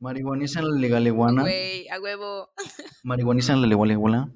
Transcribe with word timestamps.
Marihuanizan 0.00 0.64
la 0.64 0.78
legaliguana. 0.78 1.42
Güey, 1.42 1.86
a 1.88 2.00
huevo. 2.00 2.48
Marihuanizan 3.04 3.60
la 3.60 3.66
legaliguana. 3.66 4.32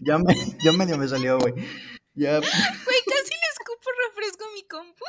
ya, 0.00 0.16
me, 0.16 0.34
ya 0.64 0.72
medio 0.72 0.96
me 0.96 1.06
salió, 1.06 1.38
güey. 1.38 1.52
Ya. 2.14 2.38
Güey, 2.38 3.00
casi 3.06 3.34
le 3.34 3.48
escupo 3.52 3.90
refresco 4.08 4.44
a 4.46 4.54
mi 4.54 4.62
compu. 4.62 5.04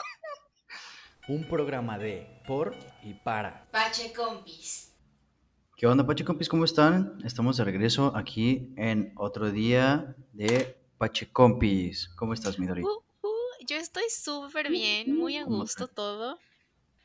Un 1.30 1.48
programa 1.48 1.98
de, 1.98 2.42
por 2.46 2.76
y 3.04 3.14
para. 3.14 3.66
Pache 3.72 4.12
Compis. 4.12 4.92
¿Qué 5.78 5.88
onda, 5.88 6.06
Pache 6.06 6.26
Compis? 6.26 6.50
¿Cómo 6.50 6.66
están? 6.66 7.20
Estamos 7.24 7.56
de 7.56 7.64
regreso 7.64 8.12
aquí 8.18 8.74
en 8.76 9.14
otro 9.16 9.50
día 9.50 10.14
de 10.34 10.78
Pache 10.98 11.32
Compis. 11.32 12.10
¿Cómo 12.18 12.34
estás, 12.34 12.60
Midori? 12.60 12.84
Uh, 12.84 12.88
uh, 12.88 13.66
yo 13.66 13.78
estoy 13.78 14.10
súper 14.10 14.70
bien, 14.70 15.16
muy 15.16 15.38
a 15.38 15.46
¿Cómo 15.46 15.60
gusto 15.60 15.88
todo. 15.88 16.38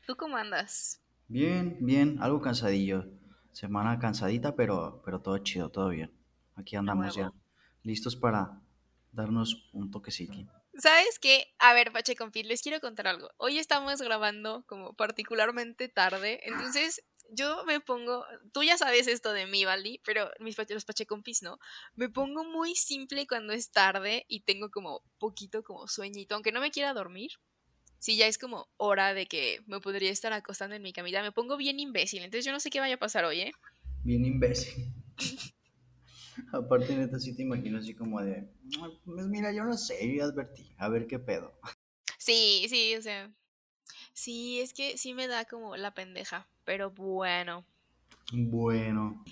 ¿Tú 0.05 0.17
cómo 0.17 0.35
andas? 0.35 1.01
Bien, 1.29 1.77
bien, 1.79 2.17
algo 2.21 2.41
cansadillo. 2.41 3.05
Semana 3.51 3.99
cansadita, 3.99 4.55
pero, 4.55 5.01
pero 5.05 5.21
todo 5.21 5.37
chido, 5.37 5.69
todo 5.69 5.89
bien. 5.89 6.11
Aquí 6.55 6.75
andamos 6.75 7.15
ya, 7.15 7.31
listos 7.83 8.15
para 8.15 8.59
darnos 9.11 9.69
un 9.71 9.91
toquecito. 9.91 10.33
¿Sabes 10.73 11.19
qué? 11.19 11.53
A 11.59 11.73
ver, 11.75 11.91
Pache 11.91 12.15
Compis, 12.15 12.47
les 12.47 12.63
quiero 12.63 12.79
contar 12.79 13.07
algo. 13.07 13.29
Hoy 13.37 13.59
estamos 13.59 14.01
grabando 14.01 14.63
como 14.65 14.93
particularmente 14.93 15.87
tarde, 15.87 16.39
entonces 16.43 17.03
yo 17.31 17.63
me 17.65 17.79
pongo, 17.79 18.25
tú 18.51 18.63
ya 18.63 18.77
sabes 18.79 19.07
esto 19.07 19.31
de 19.31 19.45
mí, 19.45 19.65
Valdi, 19.65 20.01
pero 20.03 20.31
mis 20.39 20.57
los 20.57 20.85
Pache 20.85 21.05
Compis 21.05 21.43
no. 21.43 21.59
Me 21.93 22.09
pongo 22.09 22.43
muy 22.43 22.73
simple 22.73 23.27
cuando 23.27 23.53
es 23.53 23.69
tarde 23.69 24.25
y 24.27 24.41
tengo 24.41 24.71
como 24.71 25.03
poquito 25.19 25.61
como 25.61 25.87
sueñito, 25.87 26.33
aunque 26.33 26.51
no 26.51 26.59
me 26.59 26.71
quiera 26.71 26.93
dormir. 26.93 27.33
Si 27.99 28.17
ya 28.17 28.27
es 28.27 28.37
como 28.37 28.67
hora 28.77 29.13
de 29.13 29.25
que 29.27 29.61
me 29.67 29.79
podría 29.81 30.11
estar 30.11 30.31
acostando 30.33 30.75
en 30.75 30.81
mi 30.81 30.93
camita, 30.93 31.21
me 31.21 31.31
pongo 31.31 31.57
bien 31.57 31.79
imbécil. 31.79 32.23
Entonces 32.23 32.45
yo 32.45 32.51
no 32.51 32.59
sé 32.59 32.69
qué 32.69 32.79
vaya 32.79 32.95
a 32.95 32.99
pasar 32.99 33.25
hoy, 33.25 33.41
¿eh? 33.41 33.51
Bien 34.03 34.25
imbécil. 34.25 34.85
Aparte, 36.53 36.95
neta, 36.95 37.19
sí 37.19 37.35
te 37.35 37.41
imagino 37.43 37.79
así 37.79 37.93
como 37.93 38.21
de, 38.21 38.47
"Ay, 38.81 38.99
pues 39.05 39.27
mira, 39.27 39.51
yo 39.51 39.63
no 39.63 39.77
sé, 39.77 39.95
yo 40.15 40.23
advertí, 40.23 40.73
a 40.77 40.89
ver 40.89 41.07
qué 41.07 41.19
pedo. 41.19 41.53
Sí, 42.17 42.65
sí, 42.69 42.95
o 42.95 43.01
sea. 43.01 43.31
Sí, 44.13 44.59
es 44.59 44.73
que 44.73 44.97
sí 44.97 45.13
me 45.13 45.27
da 45.27 45.45
como 45.45 45.77
la 45.77 45.93
pendeja. 45.93 46.47
Pero 46.65 46.91
bueno. 46.91 47.65
Bueno, 48.33 49.23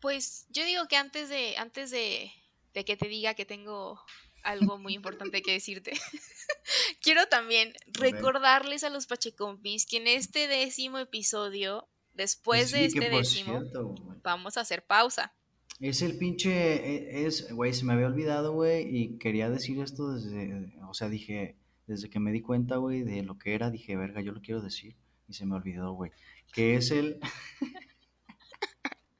Pues 0.00 0.46
yo 0.50 0.64
digo 0.64 0.86
que 0.88 0.96
antes 0.96 1.28
de, 1.28 1.56
antes 1.56 1.90
de, 1.90 2.30
de 2.74 2.84
que 2.84 2.96
te 2.96 3.08
diga 3.08 3.34
que 3.34 3.46
tengo 3.46 4.02
algo 4.44 4.78
muy 4.78 4.94
importante 4.94 5.42
que 5.42 5.52
decirte, 5.52 5.92
quiero 7.02 7.26
también 7.28 7.72
recordarles 7.86 8.84
a 8.84 8.90
los 8.90 9.06
Pachecompis 9.06 9.86
que 9.86 9.96
en 9.96 10.06
este 10.06 10.46
décimo 10.46 10.98
episodio, 10.98 11.88
después 12.12 12.70
de 12.70 12.84
este 12.84 13.10
décimo, 13.10 13.60
cierto, 13.60 13.94
vamos 14.22 14.56
a 14.56 14.60
hacer 14.60 14.84
pausa. 14.84 15.34
Es 15.80 16.02
el 16.02 16.16
pinche, 16.18 16.52
e- 16.52 17.26
es, 17.26 17.52
güey, 17.52 17.74
se 17.74 17.84
me 17.84 17.94
había 17.94 18.06
olvidado, 18.06 18.52
güey, 18.52 18.86
y 18.96 19.18
quería 19.18 19.50
decir 19.50 19.80
esto 19.80 20.12
desde, 20.12 20.72
o 20.88 20.94
sea, 20.94 21.08
dije, 21.08 21.56
desde 21.86 22.08
que 22.08 22.20
me 22.20 22.30
di 22.30 22.40
cuenta, 22.40 22.76
güey, 22.76 23.02
de 23.02 23.22
lo 23.22 23.38
que 23.38 23.54
era, 23.54 23.70
dije, 23.70 23.96
verga, 23.96 24.20
yo 24.20 24.32
lo 24.32 24.40
quiero 24.40 24.62
decir, 24.62 24.94
y 25.28 25.34
se 25.34 25.46
me 25.46 25.56
olvidó, 25.56 25.92
güey, 25.92 26.12
que 26.52 26.76
es 26.76 26.90
el, 26.92 27.18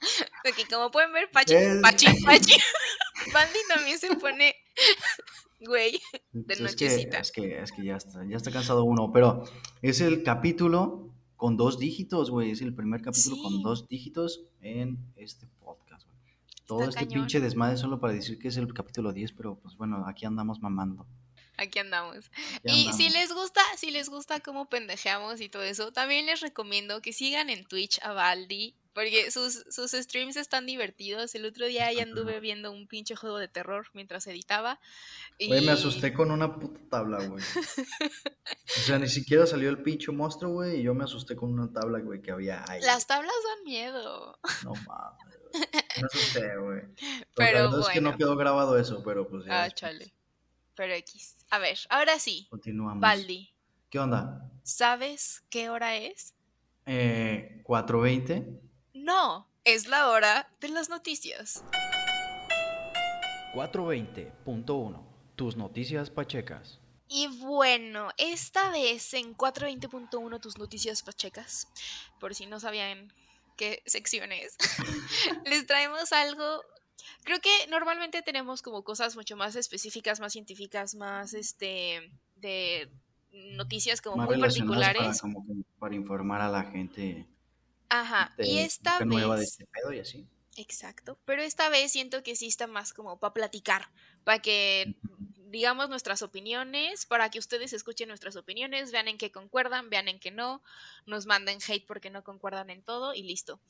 Porque 0.45 0.67
como 0.67 0.91
pueden 0.91 1.13
ver, 1.13 1.31
Pachi, 1.31 1.55
Es- 1.55 1.81
Pachi, 1.83 2.07
Pachi, 2.25 2.57
Bandy 3.33 3.59
también 3.69 3.99
se 3.99 4.15
pone, 4.17 4.55
güey, 5.61 6.01
de 6.33 6.53
es 6.55 6.59
que, 6.59 6.63
nochecita. 6.65 7.19
es 7.19 7.33
que, 7.33 7.59
es 7.61 7.73
que 7.73 7.85
ya 7.85 7.97
está, 7.97 8.25
ya 8.29 8.37
está 8.37 8.51
cansado 8.51 8.85
uno, 8.85 9.11
pero 9.13 9.45
es 9.83 10.01
el 10.01 10.23
capítulo 10.23 11.11
con 11.37 11.57
dos 11.57 11.79
dígitos, 11.79 12.31
güey, 12.31 12.51
es 12.51 12.61
el 12.63 12.75
primer 12.75 13.03
capítulo 13.03 13.43
con 13.43 13.63
dos 13.63 13.89
dígitos 13.89 14.43
en 14.61 14.99
este 15.17 15.47
podcast, 15.61 16.07
güey. 16.07 16.19
Todo 16.67 16.81
Está 16.81 16.91
este 17.01 17.09
cañón. 17.09 17.25
pinche 17.27 17.41
desmadre 17.41 17.77
solo 17.77 18.01
para 18.01 18.13
decir 18.15 18.39
que 18.39 18.49
es 18.49 18.57
el 18.57 18.73
capítulo 18.73 19.13
10, 19.13 19.33
pero 19.33 19.57
pues 19.57 19.77
bueno, 19.77 20.05
aquí 20.07 20.25
andamos 20.27 20.61
mamando. 20.61 21.07
Aquí 21.57 21.79
andamos. 21.79 22.31
Aquí 22.67 22.89
Y 22.89 22.93
si 22.95 23.11
les 23.11 23.33
gusta, 23.33 23.61
si 23.77 23.91
les 23.91 24.09
gusta 24.09 24.41
cómo 24.41 24.69
pendejeamos 24.69 25.41
y 25.41 25.49
todo 25.49 25.63
eso, 25.63 25.93
también 25.93 26.27
les 26.27 26.41
recomiendo 26.41 27.01
que 27.01 27.13
sigan 27.13 27.49
en 27.51 27.65
Twitch 27.65 28.01
a 28.03 28.13
Baldi, 28.13 28.75
porque 28.95 29.31
sus, 29.31 29.65
sus 29.69 29.91
streams 29.91 30.37
están 30.37 30.67
divertidos. 30.67 31.35
El 31.35 31.45
otro 31.45 31.67
día 31.67 31.93
ya 31.93 32.05
anduve 32.05 32.39
viendo 32.41 32.71
un 32.71 32.87
pinche 32.87 33.17
juego 33.17 33.39
de 33.39 33.49
terror 33.49 33.89
mientras 33.93 34.27
editaba. 34.29 34.81
Güey, 35.45 35.67
me 35.67 35.73
asusté 35.73 36.15
con 36.15 36.31
una 36.31 36.59
puta 36.59 36.81
tabla, 36.89 37.27
güey. 37.27 37.43
O 37.43 38.81
sea, 38.81 38.99
ni 38.99 39.09
siquiera 39.09 39.47
salió 39.47 39.69
el 39.69 39.83
pinche 39.83 40.13
monstruo, 40.13 40.53
güey, 40.53 40.81
y 40.81 40.83
yo 40.83 40.95
me 40.95 41.05
asusté 41.05 41.35
con 41.35 41.53
una 41.53 41.73
tabla, 41.73 41.99
güey, 41.99 42.23
que 42.23 42.31
había 42.31 42.65
ahí. 42.69 42.81
Las 42.83 43.07
tablas 43.07 43.35
dan 43.49 43.65
miedo. 43.65 44.39
No 44.65 44.73
mames, 44.87 45.39
güey. 45.41 45.65
Me 46.01 46.07
asusté, 46.07 46.57
güey. 46.57 46.83
Pero, 47.35 47.59
la 47.59 47.65
verdad 47.65 47.81
es 47.81 47.89
que 47.89 48.01
no 48.01 48.11
bueno. 48.11 48.19
quedó 48.19 48.37
grabado 48.37 48.79
eso, 48.79 49.03
pero 49.05 49.29
pues 49.29 49.45
ya. 49.45 49.61
Ah, 49.61 49.65
después 49.65 49.81
chale. 49.81 50.15
Pero 50.77 50.93
X. 50.95 51.37
A 51.51 51.59
ver, 51.59 51.79
ahora 51.89 52.19
sí. 52.19 52.47
Continuamos. 52.51 53.01
Baldi, 53.01 53.53
¿Qué 53.91 53.99
onda? 53.99 54.51
¿sabes 54.65 55.45
qué 55.51 55.71
hora 55.71 55.97
es? 55.97 56.35
Eh, 56.87 57.63
4.20. 57.65 58.61
No, 59.05 59.47
es 59.65 59.87
la 59.87 60.09
hora 60.09 60.49
de 60.63 60.71
las 60.71 60.89
noticias. 60.89 61.63
420.1. 63.53 65.05
Tus 65.37 65.57
noticias 65.59 66.09
pachecas. 66.09 66.81
Y 67.07 67.27
bueno, 67.27 68.09
esta 68.17 68.71
vez 68.71 69.13
en 69.13 69.37
420.1 69.37 70.41
tus 70.41 70.57
noticias 70.57 71.03
pachecas, 71.03 71.69
por 72.19 72.35
si 72.35 72.47
no 72.47 72.61
sabían 72.61 73.13
qué 73.59 73.83
sección 73.85 74.33
es, 74.33 74.57
les 75.45 75.67
traemos 75.67 76.11
algo. 76.15 76.63
Creo 77.25 77.41
que 77.43 77.51
normalmente 77.69 78.23
tenemos 78.23 78.63
como 78.63 78.85
cosas 78.85 79.17
mucho 79.17 79.37
más 79.37 79.55
específicas, 79.55 80.19
más 80.19 80.33
científicas, 80.33 80.95
más 80.95 81.35
este 81.35 82.11
de 82.37 82.91
noticias 83.33 84.01
como 84.01 84.17
Más 84.17 84.29
muy 84.29 84.37
relacionadas 84.37 84.79
para, 84.79 84.93
particulares. 84.95 85.21
como 85.21 85.47
que 85.47 85.53
para 85.79 85.95
informar 85.95 86.41
a 86.41 86.49
la 86.49 86.63
gente 86.63 87.29
Ajá, 87.89 88.35
y 88.39 88.59
esta 88.59 89.01
nueva 89.05 89.35
de 89.35 89.41
vez 89.41 89.51
este 89.51 89.67
pedo 89.67 89.93
y 89.93 90.01
así. 90.01 90.27
Exacto, 90.57 91.19
pero 91.25 91.43
esta 91.43 91.69
vez 91.69 91.93
siento 91.93 92.23
que 92.23 92.37
sí 92.37 92.47
está 92.47 92.67
más 92.67 92.93
como 92.93 93.19
para 93.19 93.35
platicar, 93.35 93.91
para 94.23 94.41
que 94.41 94.95
digamos 95.51 95.89
nuestras 95.89 96.23
opiniones, 96.23 97.07
para 97.07 97.31
que 97.31 97.39
ustedes 97.39 97.73
escuchen 97.73 98.09
nuestras 98.09 98.37
opiniones, 98.37 98.93
vean 98.93 99.09
en 99.09 99.19
qué 99.19 99.31
concuerdan, 99.31 99.91
vean 99.91 100.09
en 100.09 100.19
qué 100.19 100.31
no, 100.31 100.63
nos 101.07 101.27
manden 101.27 101.59
hate 101.67 101.87
porque 101.87 102.11
no 102.11 102.25
concuerdan 102.25 102.71
en 102.71 102.83
todo 102.83 103.15
y 103.15 103.23
listo. 103.23 103.61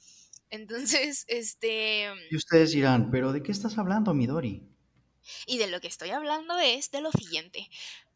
Entonces, 0.50 1.24
este, 1.28 2.10
Y 2.30 2.36
ustedes 2.36 2.72
dirán, 2.72 3.10
¿pero 3.10 3.32
de 3.32 3.42
qué 3.42 3.52
estás 3.52 3.78
hablando, 3.78 4.14
Midori? 4.14 4.62
y 5.46 5.58
de 5.58 5.68
lo 5.68 5.80
que 5.80 5.88
estoy 5.88 6.10
hablando 6.10 6.58
es 6.58 6.90
de 6.90 7.00
lo 7.00 7.10
siguiente. 7.12 7.68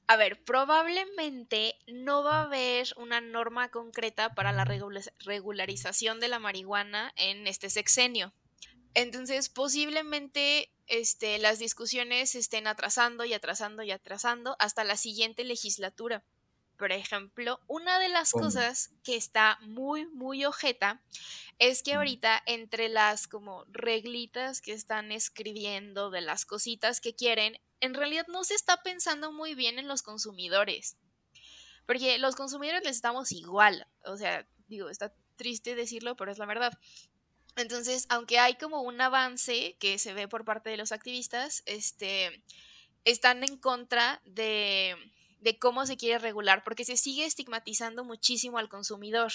A 0.09 0.17
ver, 0.17 0.43
probablemente 0.43 1.77
no 1.87 2.25
va 2.25 2.41
a 2.41 2.45
haber 2.45 2.89
una 2.97 3.21
norma 3.21 3.71
concreta 3.71 4.35
para 4.35 4.53
la 4.53 4.65
regula- 4.65 5.03
regularización 5.19 6.19
de 6.19 6.29
la 6.29 6.39
marihuana 6.39 7.13
en 7.17 7.47
este 7.47 7.69
sexenio. 7.69 8.33
Entonces, 8.95 9.51
posiblemente 9.51 10.73
este, 10.87 11.39
las 11.39 11.59
discusiones 11.59 12.31
se 12.31 12.39
estén 12.39 12.67
atrasando 12.67 13.27
y 13.27 13.35
atrasando 13.35 13.83
y 13.83 13.91
atrasando 13.91 14.57
hasta 14.59 14.83
la 14.83 14.97
siguiente 14.97 15.45
legislatura. 15.45 16.25
Por 16.79 16.91
ejemplo, 16.91 17.61
una 17.67 17.99
de 17.99 18.09
las 18.09 18.31
cosas 18.31 18.91
que 19.05 19.17
está 19.17 19.59
muy, 19.61 20.07
muy 20.07 20.47
ojeta 20.47 21.03
es 21.59 21.83
que 21.83 21.95
ahorita 21.95 22.43
entre 22.47 22.89
las 22.89 23.29
como 23.29 23.65
reglitas 23.67 24.63
que 24.63 24.73
están 24.73 25.13
escribiendo 25.13 26.11
de 26.11 26.23
las 26.23 26.47
cositas 26.47 27.01
que 27.01 27.15
quieren, 27.15 27.61
en 27.81 27.95
realidad 27.95 28.27
no 28.29 28.45
se 28.45 28.55
está 28.55 28.83
pensando 28.83 29.33
muy 29.33 29.55
bien 29.55 29.79
en 29.79 29.89
los 29.89 30.03
consumidores. 30.03 30.97
Porque 31.87 32.19
los 32.19 32.37
consumidores 32.37 32.85
les 32.85 32.97
estamos 32.97 33.33
igual. 33.33 33.87
O 34.05 34.17
sea, 34.17 34.47
digo, 34.67 34.91
está 34.91 35.15
triste 35.37 35.75
decirlo, 35.75 36.17
pero 36.17 36.31
es 36.31 36.39
la 36.39 36.47
verdad. 36.47 36.79
Entonces, 37.57 38.07
aunque 38.09 38.39
hay 38.39 38.55
como 38.55 38.83
un 38.83 39.01
avance 39.01 39.77
que 39.81 39.99
se 39.99 40.13
ve 40.13 40.29
por 40.29 40.45
parte 40.45 40.71
de 40.71 40.77
los 40.77 40.93
activistas, 40.93 41.63
este, 41.67 42.45
están 43.05 43.43
en 43.43 43.57
contra 43.57 44.21
de, 44.25 44.97
de 45.41 45.59
cómo 45.59 45.87
se 45.87 45.97
quiere 45.97 46.19
regular, 46.19 46.63
porque 46.63 46.85
se 46.85 46.97
sigue 46.97 47.25
estigmatizando 47.25 48.05
muchísimo 48.05 48.59
al 48.59 48.69
consumidor. 48.69 49.33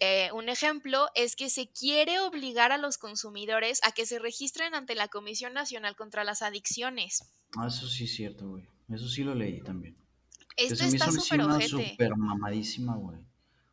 Eh, 0.00 0.30
un 0.32 0.48
ejemplo 0.48 1.08
es 1.14 1.36
que 1.36 1.48
se 1.48 1.68
quiere 1.68 2.20
obligar 2.20 2.72
a 2.72 2.78
los 2.78 2.98
consumidores 2.98 3.80
a 3.82 3.92
que 3.92 4.04
se 4.04 4.18
registren 4.18 4.74
ante 4.74 4.94
la 4.94 5.08
Comisión 5.08 5.54
Nacional 5.54 5.96
contra 5.96 6.24
las 6.24 6.42
Adicciones. 6.42 7.24
Ah, 7.56 7.68
eso 7.68 7.88
sí 7.88 8.04
es 8.04 8.14
cierto, 8.14 8.48
güey. 8.48 8.64
Eso 8.92 9.08
sí 9.08 9.24
lo 9.24 9.34
leí 9.34 9.60
también. 9.62 9.96
Esto 10.56 10.84
está 10.84 11.10
súper 11.10 11.42
súper 11.68 12.16
mamadísima, 12.16 12.96
güey. 12.96 13.18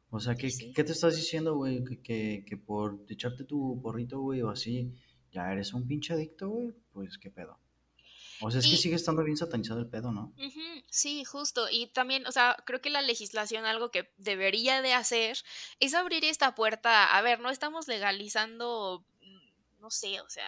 O 0.09 0.19
sea, 0.19 0.35
¿qué, 0.35 0.49
Sí. 0.49 0.71
¿qué 0.73 0.83
te 0.83 0.91
estás 0.91 1.15
diciendo, 1.15 1.55
güey? 1.55 1.83
Que, 1.83 1.99
que, 2.01 2.45
que 2.47 2.57
por 2.57 3.03
echarte 3.09 3.43
tu 3.45 3.79
porrito, 3.81 4.19
güey, 4.21 4.41
o 4.41 4.49
así, 4.49 4.93
ya 5.31 5.51
eres 5.51 5.73
un 5.73 5.87
pinche 5.87 6.13
adicto, 6.13 6.49
güey. 6.49 6.73
Pues, 6.91 7.17
¿qué 7.17 7.31
pedo? 7.31 7.57
O 8.45 8.51
sea, 8.51 8.59
es 8.59 8.67
que 8.67 8.77
sigue 8.77 8.95
estando 8.95 9.23
bien 9.23 9.37
satanizado 9.37 9.79
el 9.79 9.87
pedo, 9.87 10.11
¿no? 10.11 10.33
sí, 10.89 11.23
justo. 11.23 11.67
Y 11.71 11.87
también, 11.87 12.27
o 12.27 12.31
sea, 12.31 12.57
creo 12.65 12.81
que 12.81 12.89
la 12.89 13.01
legislación 13.01 13.65
algo 13.65 13.89
que 13.89 14.11
debería 14.17 14.81
de 14.81 14.93
hacer 14.93 15.37
es 15.79 15.93
abrir 15.93 16.25
esta 16.25 16.53
puerta. 16.53 17.15
A 17.15 17.21
ver, 17.21 17.39
no 17.39 17.49
estamos 17.49 17.87
legalizando, 17.87 19.05
mm, 19.21 19.81
no 19.81 19.89
sé, 19.89 20.19
o 20.21 20.29
sea, 20.29 20.45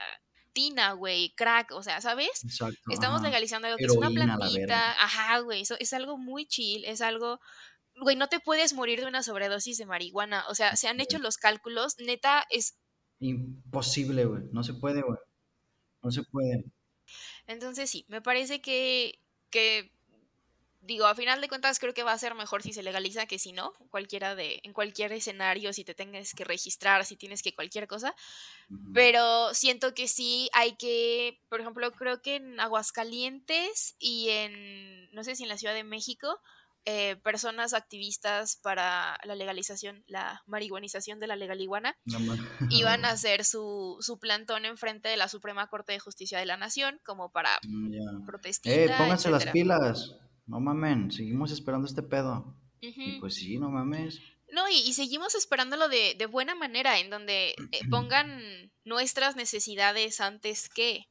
tina, 0.54 0.94
güey, 0.94 1.34
crack, 1.36 1.72
o 1.72 1.84
sea, 1.84 2.02
¿sabes? 2.02 2.44
Exacto. 2.44 2.92
Estamos 2.92 3.22
legalizando 3.22 3.68
algo 3.68 3.78
que 3.78 3.86
es 3.86 3.92
una 3.92 4.10
plantita. 4.10 4.92
Ajá, 5.02 5.40
güey, 5.40 5.62
eso 5.62 5.76
es 5.80 5.94
algo 5.94 6.18
muy 6.18 6.46
chill, 6.46 6.84
es 6.86 7.02
algo 7.02 7.40
güey, 8.02 8.16
no 8.16 8.28
te 8.28 8.40
puedes 8.40 8.74
morir 8.74 9.00
de 9.00 9.08
una 9.08 9.24
sobredosis 9.24 9.78
de 9.78 9.86
marihuana. 9.86 10.46
O 10.50 10.56
sea, 10.56 10.76
se 10.76 10.88
han 10.88 11.00
hecho 11.00 11.18
los 11.20 11.38
cálculos, 11.38 11.96
neta, 12.00 12.44
es... 12.50 12.78
Imposible, 13.20 14.26
güey. 14.26 14.44
No 14.52 14.64
se 14.64 14.74
puede, 14.74 15.02
güey. 15.02 15.18
No 16.04 16.12
se 16.12 16.24
puede. 16.24 16.66
Entonces 17.48 17.90
sí, 17.90 18.06
me 18.08 18.22
parece 18.22 18.62
que, 18.62 19.20
que, 19.50 19.92
digo, 20.82 21.06
a 21.06 21.16
final 21.16 21.42
de 21.42 21.48
cuentas 21.48 21.80
creo 21.80 21.94
que 21.94 22.04
va 22.04 22.12
a 22.12 22.18
ser 22.18 22.36
mejor 22.36 22.64
si 22.64 22.74
se 22.74 22.84
legaliza 22.84 23.26
que 23.26 23.40
si 23.40 23.52
no, 23.52 23.74
cualquiera 23.90 24.36
de, 24.36 24.62
en 24.64 24.74
cualquier 24.74 25.12
escenario, 25.14 25.74
si 25.74 25.84
te 25.84 25.94
tengas 25.94 26.34
que 26.34 26.44
registrar, 26.44 27.06
si 27.06 27.16
tienes 27.16 27.42
que 27.42 27.54
cualquier 27.54 27.88
cosa. 27.88 28.16
Pero 28.94 29.54
siento 29.54 29.94
que 29.94 30.08
sí 30.08 30.50
hay 30.54 30.76
que, 30.76 31.40
por 31.50 31.62
ejemplo, 31.62 31.92
creo 31.92 32.22
que 32.22 32.36
en 32.36 32.60
Aguascalientes 32.60 33.96
y 34.00 34.30
en, 34.30 35.12
no 35.12 35.24
sé 35.24 35.36
si 35.36 35.44
en 35.44 35.50
la 35.50 35.58
Ciudad 35.58 35.74
de 35.74 35.84
México, 35.84 36.40
eh, 36.86 37.16
personas 37.24 37.74
activistas 37.74 38.58
para 38.62 39.18
la 39.24 39.34
legalización, 39.34 40.04
la 40.08 40.44
marihuanización 40.46 41.20
de 41.20 41.26
la 41.26 41.36
legaliguana, 41.36 41.98
iban 42.70 43.06
a 43.06 43.10
hacer 43.10 43.44
su, 43.44 43.98
su 44.02 44.20
plantón 44.20 44.66
enfrente 44.66 45.10
de 45.10 45.18
la 45.18 45.28
Suprema 45.28 45.68
Corte 45.68 45.94
de 45.94 46.00
Justicia 46.00 46.38
de 46.38 46.46
la 46.46 46.58
Nación 46.58 47.00
como 47.04 47.32
para 47.32 47.50
mm, 47.68 48.26
protestar. 48.26 48.72
Eh, 48.72 48.94
pónganse 48.98 49.32
las 49.32 49.48
pilas, 49.48 50.16
no 50.46 50.60
mamen, 50.60 51.12
seguimos 51.12 51.52
esperando 51.52 51.88
este 51.88 52.04
pedo. 52.04 52.56
Y 52.82 53.20
pues 53.20 53.34
sí, 53.34 53.58
no 53.58 53.72
mames. 53.72 54.22
No, 54.52 54.70
y, 54.70 54.94
seguimos 54.94 55.34
esperándolo 55.34 55.90
de, 55.90 56.14
de, 56.18 56.28
buena 56.28 56.54
manera, 56.54 57.00
en 57.00 57.10
donde 57.10 57.56
eh, 57.72 57.80
pongan 57.90 58.72
nuestras 58.84 59.36
necesidades 59.36 60.22
antes 60.22 60.70
que. 60.70 61.08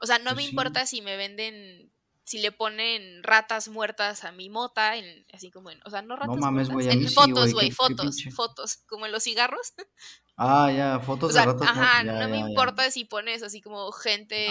O 0.00 0.06
sea, 0.06 0.18
no 0.18 0.34
pues 0.34 0.36
me 0.36 0.44
importa 0.44 0.84
si 0.84 1.00
me 1.00 1.16
venden 1.16 1.90
si 2.26 2.40
le 2.40 2.50
ponen 2.50 3.22
ratas 3.22 3.68
muertas 3.68 4.24
a 4.24 4.32
mi 4.32 4.50
mota, 4.50 4.96
en, 4.96 5.24
así 5.32 5.52
como 5.52 5.70
en, 5.70 5.80
o 5.84 5.90
sea, 5.90 6.02
no 6.02 6.16
ratas 6.16 6.34
no 6.34 6.42
mames, 6.42 6.68
muertas, 6.68 6.94
en 6.94 7.08
fotos, 7.08 7.52
güey, 7.52 7.70
fotos, 7.70 8.24
fotos, 8.34 8.78
como 8.88 9.06
en 9.06 9.12
los 9.12 9.22
cigarros. 9.22 9.74
Ah, 10.36 10.70
ya, 10.70 10.98
fotos 10.98 11.34
de 11.34 11.44
ratas 11.44 11.68
Ajá, 11.70 12.02
no 12.02 12.28
me 12.28 12.38
importa 12.38 12.90
si 12.90 13.04
pones 13.04 13.44
así 13.44 13.60
como 13.60 13.92
gente 13.92 14.46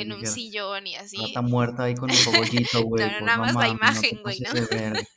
en 0.00 0.12
un 0.12 0.24
sillón 0.24 0.86
y 0.86 0.94
así. 0.94 1.16
Rata 1.18 1.42
muerta 1.42 1.82
ahí 1.84 1.96
con 1.96 2.10
el 2.10 2.24
cogollito, 2.24 2.82
güey. 2.84 3.04
no, 3.04 3.10
pues 3.10 3.22
nada 3.22 3.38
más 3.38 3.54
la 3.56 3.68
imagen, 3.68 4.22
güey, 4.22 4.38
¿no? 4.40 4.50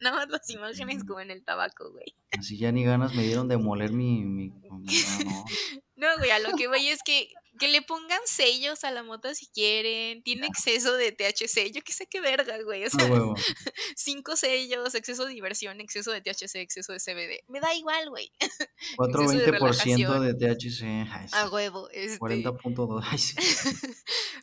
nada 0.00 0.16
más 0.16 0.28
las 0.28 0.50
imágenes 0.50 1.02
como 1.02 1.20
en 1.20 1.30
el 1.30 1.42
tabaco, 1.44 1.90
güey. 1.90 2.14
Así 2.38 2.58
ya 2.58 2.70
ni 2.72 2.84
ganas 2.84 3.14
me 3.14 3.22
dieron 3.22 3.48
de 3.48 3.56
moler 3.56 3.92
mi... 3.92 4.22
mi... 4.22 4.52
No, 5.96 6.06
güey, 6.18 6.30
a 6.30 6.38
lo 6.38 6.56
que 6.56 6.68
voy 6.68 6.86
es 6.86 7.02
que 7.02 7.32
que 7.58 7.68
le 7.68 7.82
pongan 7.82 8.20
sellos 8.26 8.84
a 8.84 8.90
la 8.90 9.02
moto 9.02 9.34
si 9.34 9.46
quieren. 9.48 10.22
Tiene 10.22 10.46
exceso 10.46 10.94
de 10.94 11.12
THC. 11.12 11.72
Yo 11.72 11.82
qué 11.82 11.92
sé 11.92 12.06
qué 12.06 12.20
verga, 12.20 12.62
güey. 12.62 12.84
O 12.84 12.90
sea, 12.90 13.06
cinco 13.96 14.36
sellos, 14.36 14.94
exceso 14.94 15.24
de 15.26 15.34
diversión, 15.34 15.80
exceso 15.80 16.12
de 16.12 16.20
THC, 16.20 16.56
exceso 16.56 16.92
de 16.92 16.98
CBD. 16.98 17.44
Me 17.48 17.60
da 17.60 17.74
igual, 17.74 18.08
güey. 18.10 18.32
420% 18.96 20.20
de, 20.20 20.32
de, 20.32 20.54
THC. 20.54 21.34
a 21.34 21.48
huevo. 21.50 21.88
Este... 21.90 22.18
40.2. 22.18 23.94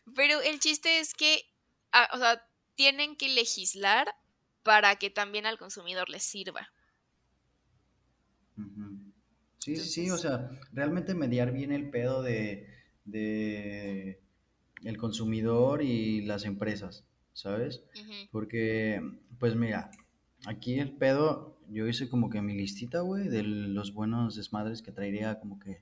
Pero 0.15 0.41
el 0.41 0.59
chiste 0.59 0.99
es 0.99 1.13
que, 1.13 1.41
ah, 1.91 2.09
o 2.13 2.17
sea, 2.17 2.45
tienen 2.75 3.15
que 3.15 3.29
legislar 3.29 4.13
para 4.63 4.95
que 4.97 5.09
también 5.09 5.45
al 5.45 5.57
consumidor 5.57 6.09
les 6.09 6.23
sirva. 6.23 6.71
Sí, 9.59 9.75
sí, 9.77 9.89
sí, 9.89 10.11
o 10.11 10.17
sea, 10.17 10.49
realmente 10.71 11.13
mediar 11.15 11.51
bien 11.51 11.71
el 11.71 11.89
pedo 11.89 12.21
de 12.21 12.74
de 13.05 14.19
el 14.83 14.97
consumidor 14.97 15.81
y 15.81 16.21
las 16.21 16.43
empresas, 16.45 17.05
¿sabes? 17.33 17.81
Porque, 18.31 19.01
pues 19.39 19.55
mira, 19.55 19.89
aquí 20.45 20.79
el 20.79 20.91
pedo, 20.91 21.57
yo 21.69 21.87
hice 21.87 22.09
como 22.09 22.29
que 22.29 22.41
mi 22.41 22.53
listita, 22.53 22.99
güey, 22.99 23.29
de 23.29 23.43
los 23.43 23.93
buenos 23.93 24.35
desmadres 24.35 24.81
que 24.81 24.91
traería 24.91 25.39
como 25.39 25.57
que 25.59 25.81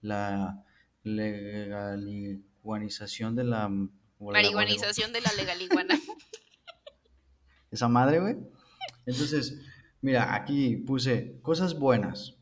la 0.00 0.62
legalización 1.02 3.36
de 3.36 3.44
la... 3.44 3.70
Marihuanización 4.18 5.12
de 5.12 5.20
la 5.20 5.30
legaliguana. 5.36 5.98
Esa 7.70 7.88
madre, 7.88 8.20
güey. 8.20 8.36
Entonces, 9.04 9.60
mira, 10.00 10.34
aquí 10.34 10.76
puse 10.76 11.38
cosas 11.42 11.78
buenas. 11.78 12.36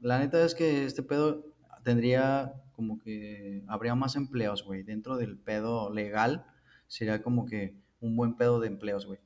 La 0.00 0.18
neta 0.18 0.44
es 0.44 0.54
que 0.54 0.84
este 0.84 1.02
pedo 1.02 1.46
tendría 1.82 2.54
como 2.76 2.98
que 2.98 3.64
habría 3.66 3.94
más 3.94 4.14
empleos, 4.14 4.62
güey. 4.62 4.82
Dentro 4.82 5.16
del 5.16 5.38
pedo 5.38 5.90
legal 5.92 6.46
sería 6.86 7.22
como 7.22 7.46
que 7.46 7.74
un 8.00 8.14
buen 8.14 8.36
pedo 8.36 8.60
de 8.60 8.68
empleos, 8.68 9.06
güey. 9.06 9.18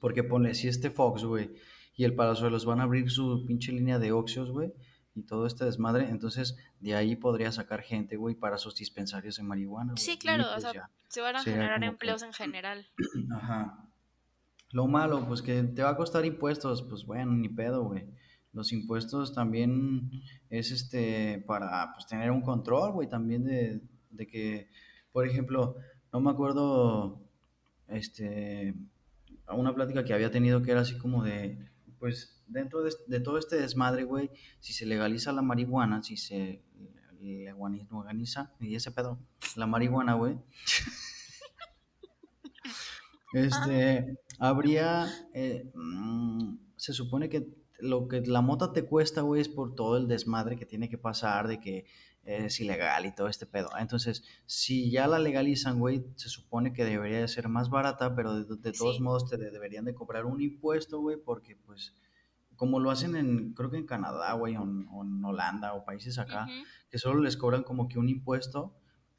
Porque 0.00 0.22
pone, 0.22 0.54
si 0.54 0.68
este 0.68 0.90
Fox, 0.90 1.24
güey, 1.24 1.54
y 1.96 2.04
el 2.04 2.14
Palazuelos 2.14 2.66
van 2.66 2.80
a 2.80 2.82
abrir 2.82 3.10
su 3.10 3.46
pinche 3.46 3.72
línea 3.72 3.98
de 3.98 4.12
oxios, 4.12 4.50
güey, 4.50 4.74
y 5.14 5.22
todo 5.22 5.46
este 5.46 5.64
desmadre, 5.64 6.10
entonces 6.10 6.56
de 6.80 6.94
ahí 6.94 7.16
podría 7.16 7.50
sacar 7.50 7.80
gente, 7.80 8.16
güey, 8.16 8.34
para 8.34 8.58
sus 8.58 8.74
dispensarios 8.74 9.36
de 9.36 9.44
marihuana. 9.44 9.94
Sí, 9.96 10.18
claro, 10.18 10.44
o 10.44 10.52
pues 10.52 10.64
sea, 10.70 10.90
se 11.08 11.20
van 11.22 11.36
a 11.36 11.42
generar 11.42 11.82
empleos 11.82 12.22
en 12.22 12.34
general. 12.34 12.86
Ajá. 13.34 13.88
Lo 14.70 14.86
malo, 14.86 15.26
pues 15.26 15.40
que 15.40 15.62
te 15.62 15.82
va 15.82 15.90
a 15.90 15.96
costar 15.96 16.26
impuestos, 16.26 16.82
pues 16.82 17.06
bueno, 17.06 17.32
ni 17.32 17.48
pedo, 17.48 17.84
güey 17.84 18.04
los 18.54 18.72
impuestos 18.72 19.34
también 19.34 20.10
es 20.48 20.70
este 20.70 21.44
para 21.46 21.92
pues, 21.92 22.06
tener 22.06 22.30
un 22.30 22.40
control, 22.40 22.92
güey, 22.92 23.08
también 23.08 23.44
de, 23.44 23.82
de, 24.10 24.26
que, 24.26 24.70
por 25.12 25.26
ejemplo, 25.26 25.76
no 26.12 26.20
me 26.20 26.30
acuerdo, 26.30 27.20
este, 27.88 28.74
una 29.48 29.74
plática 29.74 30.04
que 30.04 30.14
había 30.14 30.30
tenido 30.30 30.62
que 30.62 30.70
era 30.70 30.82
así 30.82 30.96
como 30.96 31.24
de, 31.24 31.68
pues 31.98 32.42
dentro 32.46 32.82
de, 32.82 33.20
todo 33.20 33.38
este 33.38 33.56
desmadre, 33.56 34.04
güey, 34.04 34.30
si 34.60 34.72
se 34.72 34.86
legaliza 34.86 35.32
la 35.32 35.42
marihuana, 35.42 36.02
si 36.02 36.16
se 36.16 36.62
legaliza, 37.20 38.52
y 38.60 38.76
ese 38.76 38.92
pedo, 38.92 39.18
la 39.56 39.66
marihuana, 39.66 40.14
güey, 40.14 40.38
este, 43.34 44.16
habría, 44.38 45.08
eh, 45.32 45.72
mm, 45.74 46.56
se 46.76 46.92
supone 46.92 47.28
que 47.28 47.63
lo 47.78 48.08
que 48.08 48.20
la 48.22 48.40
mota 48.40 48.72
te 48.72 48.84
cuesta, 48.84 49.22
güey, 49.22 49.40
es 49.40 49.48
por 49.48 49.74
todo 49.74 49.96
el 49.96 50.08
desmadre 50.08 50.56
que 50.56 50.66
tiene 50.66 50.88
que 50.88 50.98
pasar 50.98 51.48
de 51.48 51.60
que 51.60 51.86
es 52.24 52.58
ilegal 52.60 53.06
y 53.06 53.14
todo 53.14 53.28
este 53.28 53.46
pedo. 53.46 53.70
Entonces, 53.78 54.24
si 54.46 54.90
ya 54.90 55.06
la 55.06 55.18
legalizan, 55.18 55.78
güey, 55.78 56.04
se 56.16 56.28
supone 56.28 56.72
que 56.72 56.84
debería 56.84 57.20
de 57.20 57.28
ser 57.28 57.48
más 57.48 57.68
barata, 57.68 58.14
pero 58.14 58.44
de, 58.44 58.72
todos 58.72 59.00
modos 59.00 59.28
te 59.28 59.36
deberían 59.36 59.84
de 59.84 59.94
cobrar 59.94 60.24
un 60.24 60.40
impuesto, 60.40 61.00
güey, 61.00 61.16
porque 61.16 61.56
pues 61.56 61.94
como 62.56 62.78
lo 62.78 62.90
hacen 62.90 63.16
en, 63.16 63.52
creo 63.52 63.70
que 63.70 63.78
en 63.78 63.86
Canadá, 63.86 64.32
güey, 64.34 64.56
o, 64.56 64.62
en 64.62 65.24
Holanda 65.24 65.74
o 65.74 65.84
países 65.84 66.18
acá, 66.18 66.46
que 66.88 66.98
solo 66.98 67.20
les 67.20 67.36
cobran 67.36 67.62
como 67.62 67.88
que 67.88 67.98
un 67.98 68.08
impuesto 68.08 68.74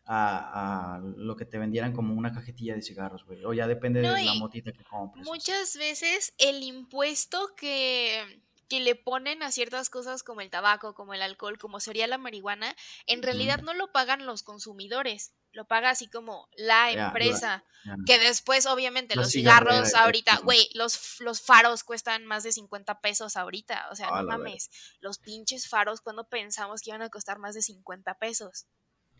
a, 0.05 1.01
lo 1.17 1.35
que 1.35 1.45
te 1.45 1.57
vendieran 1.57 1.93
como 1.93 2.13
una 2.13 2.31
cajetilla 2.31 2.75
de 2.75 2.81
cigarros, 2.81 3.25
güey. 3.25 3.43
O 3.45 3.53
ya 3.53 3.67
depende 3.67 4.01
de 4.01 4.23
la 4.23 4.33
motita 4.35 4.71
que 4.71 4.83
compres. 4.83 5.25
Muchas 5.25 5.77
veces 5.77 6.33
el 6.37 6.63
impuesto 6.63 7.55
que, 7.55 8.41
que 8.69 8.79
le 8.79 8.95
ponen 8.95 9.43
a 9.43 9.51
ciertas 9.51 9.89
cosas 9.89 10.23
como 10.23 10.41
el 10.41 10.49
tabaco, 10.49 10.93
como 10.93 11.13
el 11.13 11.21
alcohol, 11.21 11.57
como 11.57 11.79
sería 11.79 12.07
la 12.07 12.17
marihuana, 12.17 12.75
en 13.07 13.23
realidad 13.23 13.61
no 13.61 13.73
lo 13.73 13.91
pagan 13.91 14.25
los 14.25 14.43
consumidores, 14.43 15.33
lo 15.51 15.65
paga 15.65 15.89
así 15.89 16.07
como 16.07 16.49
la 16.57 16.91
empresa, 16.91 17.63
que 18.05 18.19
después 18.19 18.65
obviamente 18.65 19.15
los, 19.15 19.31
cigarros 19.31 19.93
ahorita, 19.95 20.39
güey, 20.43 20.69
los, 20.73 21.19
los 21.19 21.41
faros 21.41 21.83
cuestan 21.83 22.25
más 22.25 22.43
de 22.43 22.51
50 22.51 22.99
pesos 22.99 23.37
ahorita, 23.37 23.87
o 23.91 23.95
sea, 23.95 24.09
no 24.09 24.23
mames, 24.23 24.69
los 24.99 25.17
pinches 25.17 25.67
faros 25.67 26.01
cuando 26.01 26.27
pensamos 26.27 26.81
que 26.81 26.89
iban 26.89 27.01
a 27.01 27.09
costar 27.09 27.39
más 27.39 27.55
de 27.55 27.61
50 27.61 28.15
pesos. 28.19 28.65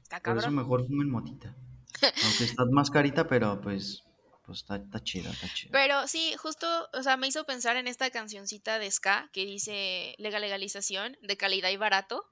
Está 0.05 0.21
Por 0.21 0.38
eso 0.38 0.51
mejor 0.51 0.85
fumen 0.85 1.09
motita. 1.09 1.55
Aunque 2.01 2.43
está 2.43 2.63
más 2.65 2.91
carita, 2.91 3.27
pero 3.27 3.59
pues 3.59 4.03
pues 4.45 4.59
está, 4.59 4.75
está 4.75 5.03
chida, 5.03 5.31
está 5.31 5.51
chida. 5.51 5.71
Pero 5.71 6.07
sí, 6.07 6.35
justo, 6.38 6.67
o 6.93 7.01
sea, 7.01 7.17
me 7.17 7.27
hizo 7.27 7.45
pensar 7.45 7.77
en 7.77 7.88
esta 7.88 8.12
cancioncita 8.12 8.77
de 8.77 8.91
Ska 8.91 9.29
que 9.33 9.43
dice 9.43 10.13
legal 10.19 10.41
legalización 10.41 11.17
de 11.24 11.35
calidad 11.35 11.71
y 11.71 11.77
barato. 11.77 12.29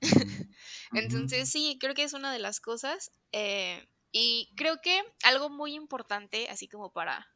Entonces 0.92 1.48
sí, 1.48 1.78
creo 1.80 1.94
que 1.94 2.02
es 2.02 2.14
una 2.14 2.32
de 2.32 2.40
las 2.40 2.58
cosas. 2.58 3.12
Eh, 3.30 3.86
y 4.10 4.50
creo 4.56 4.80
que 4.80 5.00
algo 5.22 5.50
muy 5.50 5.74
importante, 5.74 6.48
así 6.48 6.66
como 6.66 6.92
para 6.92 7.28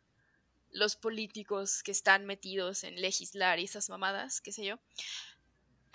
los 0.72 0.96
políticos 0.96 1.84
que 1.84 1.92
están 1.92 2.26
metidos 2.26 2.82
en 2.82 3.00
legislar 3.00 3.60
y 3.60 3.64
esas 3.64 3.88
mamadas, 3.90 4.40
qué 4.40 4.50
sé 4.50 4.64
yo, 4.64 4.80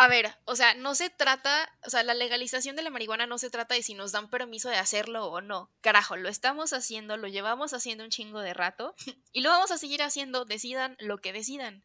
A 0.01 0.07
ver, 0.07 0.27
o 0.45 0.55
sea, 0.55 0.75
no 0.75 0.95
se 0.95 1.09
trata, 1.09 1.67
o 1.85 1.89
sea, 1.89 2.03
la 2.03 2.13
legalización 2.13 2.77
de 2.77 2.83
la 2.83 2.89
marihuana 2.89 3.27
no 3.27 3.37
se 3.37 3.49
trata 3.49 3.75
de 3.75 3.83
si 3.83 3.95
nos 3.95 4.13
dan 4.13 4.29
permiso 4.29 4.69
de 4.69 4.77
hacerlo 4.77 5.25
o 5.25 5.41
no. 5.41 5.71
Carajo, 5.81 6.15
lo 6.15 6.29
estamos 6.29 6.71
haciendo, 6.71 7.17
lo 7.17 7.27
llevamos 7.27 7.73
haciendo 7.73 8.05
un 8.05 8.09
chingo 8.09 8.39
de 8.39 8.53
rato 8.53 8.95
y 9.33 9.41
lo 9.41 9.49
vamos 9.49 9.71
a 9.71 9.77
seguir 9.77 10.01
haciendo, 10.01 10.45
decidan 10.45 10.95
lo 11.01 11.17
que 11.17 11.33
decidan. 11.33 11.83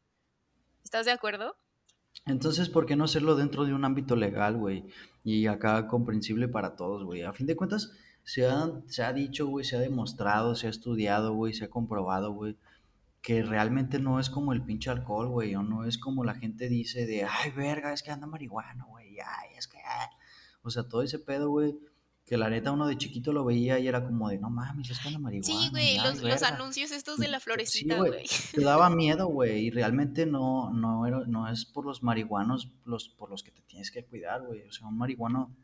¿Estás 0.84 1.06
de 1.06 1.10
acuerdo? 1.10 1.56
Entonces, 2.24 2.68
¿por 2.68 2.86
qué 2.86 2.94
no 2.94 3.02
hacerlo 3.02 3.34
dentro 3.34 3.64
de 3.64 3.74
un 3.74 3.84
ámbito 3.84 4.14
legal, 4.14 4.58
güey? 4.58 4.84
Y 5.24 5.48
acá 5.48 5.88
comprensible 5.88 6.46
para 6.46 6.76
todos, 6.76 7.02
güey. 7.02 7.22
A 7.22 7.32
fin 7.32 7.48
de 7.48 7.56
cuentas, 7.56 7.90
se 8.22 8.46
ha, 8.46 8.70
se 8.86 9.02
ha 9.02 9.12
dicho, 9.12 9.48
güey, 9.48 9.64
se 9.64 9.74
ha 9.74 9.80
demostrado, 9.80 10.54
se 10.54 10.68
ha 10.68 10.70
estudiado, 10.70 11.34
güey, 11.34 11.52
se 11.52 11.64
ha 11.64 11.68
comprobado, 11.68 12.30
güey, 12.30 12.56
que 13.24 13.42
realmente 13.42 13.98
no 13.98 14.20
es 14.20 14.28
como 14.28 14.52
el 14.52 14.62
pinche 14.62 14.90
alcohol, 14.90 15.30
güey, 15.30 15.54
o 15.54 15.62
no 15.62 15.86
es 15.86 15.96
como 15.96 16.24
la 16.24 16.34
gente 16.34 16.68
dice 16.68 17.06
de, 17.06 17.24
ay, 17.24 17.52
verga, 17.52 17.94
es 17.94 18.02
que 18.02 18.10
anda 18.10 18.26
marihuana, 18.26 18.84
güey, 18.84 19.16
ay, 19.18 19.56
es 19.56 19.66
que... 19.66 19.78
ah". 19.78 20.10
O 20.62 20.68
sea, 20.68 20.86
todo 20.86 21.02
ese 21.02 21.18
pedo, 21.18 21.48
güey, 21.48 21.74
que 22.26 22.36
la 22.36 22.50
neta 22.50 22.70
uno 22.70 22.86
de 22.86 22.98
chiquito 22.98 23.32
lo 23.32 23.46
veía 23.46 23.78
y 23.78 23.88
era 23.88 24.04
como 24.04 24.28
de, 24.28 24.36
no 24.36 24.50
mames, 24.50 24.90
es 24.90 24.98
que 24.98 25.08
anda 25.08 25.20
marihuana. 25.20 25.58
Sí, 25.58 25.70
güey, 25.70 25.96
los, 25.96 26.20
los 26.20 26.22
verga". 26.22 26.48
anuncios 26.48 26.92
estos 26.92 27.18
de 27.18 27.28
la 27.28 27.38
Sí, 27.40 27.44
florecita, 27.44 27.96
güey, 27.96 28.26
te 28.52 28.60
daba 28.60 28.90
miedo, 28.90 29.26
güey, 29.28 29.68
y 29.68 29.70
realmente 29.70 30.26
no, 30.26 30.70
no, 30.74 31.06
era, 31.06 31.20
no 31.26 31.48
es 31.48 31.64
por 31.64 31.86
los 31.86 32.02
marihuanos 32.02 32.72
los, 32.84 33.08
por 33.08 33.30
los 33.30 33.42
que 33.42 33.52
te 33.52 33.62
tienes 33.62 33.90
que 33.90 34.04
cuidar, 34.04 34.42
güey. 34.46 34.68
O 34.68 34.70
sea, 34.72 34.86
un 34.86 34.98
marihuano 34.98 35.56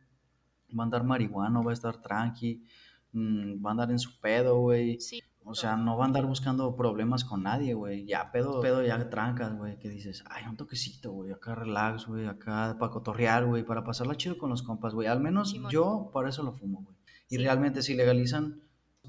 va 0.71 0.83
a 0.83 0.87
andar 0.87 1.05
marihuano, 1.05 1.63
va 1.63 1.73
a 1.73 1.75
estar 1.75 2.01
tranqui, 2.01 2.65
mm, 3.13 3.63
va 3.63 3.69
a 3.69 3.73
andar 3.73 3.91
en 3.91 3.99
su 3.99 4.19
pedo, 4.19 4.59
güey. 4.61 4.99
Sí. 4.99 5.23
O 5.51 5.55
sea, 5.55 5.77
no 5.77 5.97
va 5.97 6.05
a 6.05 6.07
andar 6.07 6.27
buscando 6.27 6.75
problemas 6.77 7.25
con 7.25 7.43
nadie, 7.43 7.75
güey. 7.75 8.07
Ya 8.07 8.31
pedo, 8.33 8.61
pedo 8.61 8.83
ya 8.85 9.11
trancas, 9.11 9.57
güey, 9.57 9.79
que 9.79 9.89
dices, 9.89 10.23
ay, 10.31 10.45
un 10.49 10.57
toquecito, 10.57 11.13
güey, 11.13 11.33
acá 11.33 11.55
relax, 11.55 12.07
güey, 12.07 12.27
acá 12.27 12.77
para 12.79 12.93
cotorrear, 12.93 13.47
güey, 13.47 13.65
para 13.65 13.85
pasarla 13.85 14.17
chido 14.17 14.39
con 14.39 14.51
los 14.51 14.63
compas, 14.63 14.95
güey. 14.95 15.09
Al 15.09 15.21
menos 15.21 15.55
yo 15.71 16.11
para 16.15 16.29
eso 16.29 16.43
lo 16.43 16.53
fumo, 16.53 16.83
güey. 16.83 16.97
Y 17.29 17.37
Sí. 17.37 17.43
realmente 17.45 17.83
si 17.83 17.95
legalizan, 17.95 18.63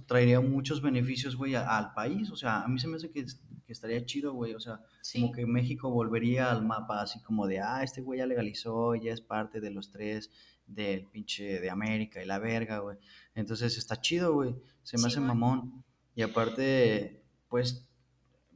traería 0.07 0.41
muchos 0.41 0.81
beneficios, 0.81 1.35
güey, 1.35 1.55
al 1.55 1.93
país. 1.93 2.31
O 2.31 2.35
sea, 2.35 2.61
a 2.63 2.67
mí 2.67 2.79
se 2.79 2.87
me 2.87 2.95
hace 2.97 3.11
que, 3.11 3.25
que 3.65 3.71
estaría 3.73 4.05
chido, 4.05 4.33
güey. 4.33 4.53
O 4.55 4.59
sea, 4.59 4.79
Sí. 5.01 5.21
como 5.21 5.33
que 5.33 5.45
México 5.45 5.89
volvería 5.91 6.51
al 6.51 6.65
mapa 6.65 7.01
así 7.01 7.21
como 7.21 7.47
de, 7.47 7.59
ah, 7.59 7.83
este 7.83 8.01
güey 8.01 8.19
ya 8.19 8.25
legalizó, 8.25 8.95
ya 8.95 9.11
es 9.13 9.21
parte 9.21 9.59
de 9.61 9.71
los 9.71 9.91
tres 9.91 10.31
del 10.65 11.05
pinche 11.07 11.59
de 11.59 11.69
América 11.69 12.23
y 12.23 12.25
la 12.25 12.39
verga, 12.39 12.79
güey. 12.79 12.97
Entonces 13.35 13.77
está 13.77 13.99
chido, 13.99 14.33
güey. 14.33 14.55
Se 14.83 14.97
me 14.97 15.07
hace 15.07 15.19
mamón. 15.19 15.83
Y 16.15 16.21
aparte, 16.23 17.23
pues, 17.49 17.87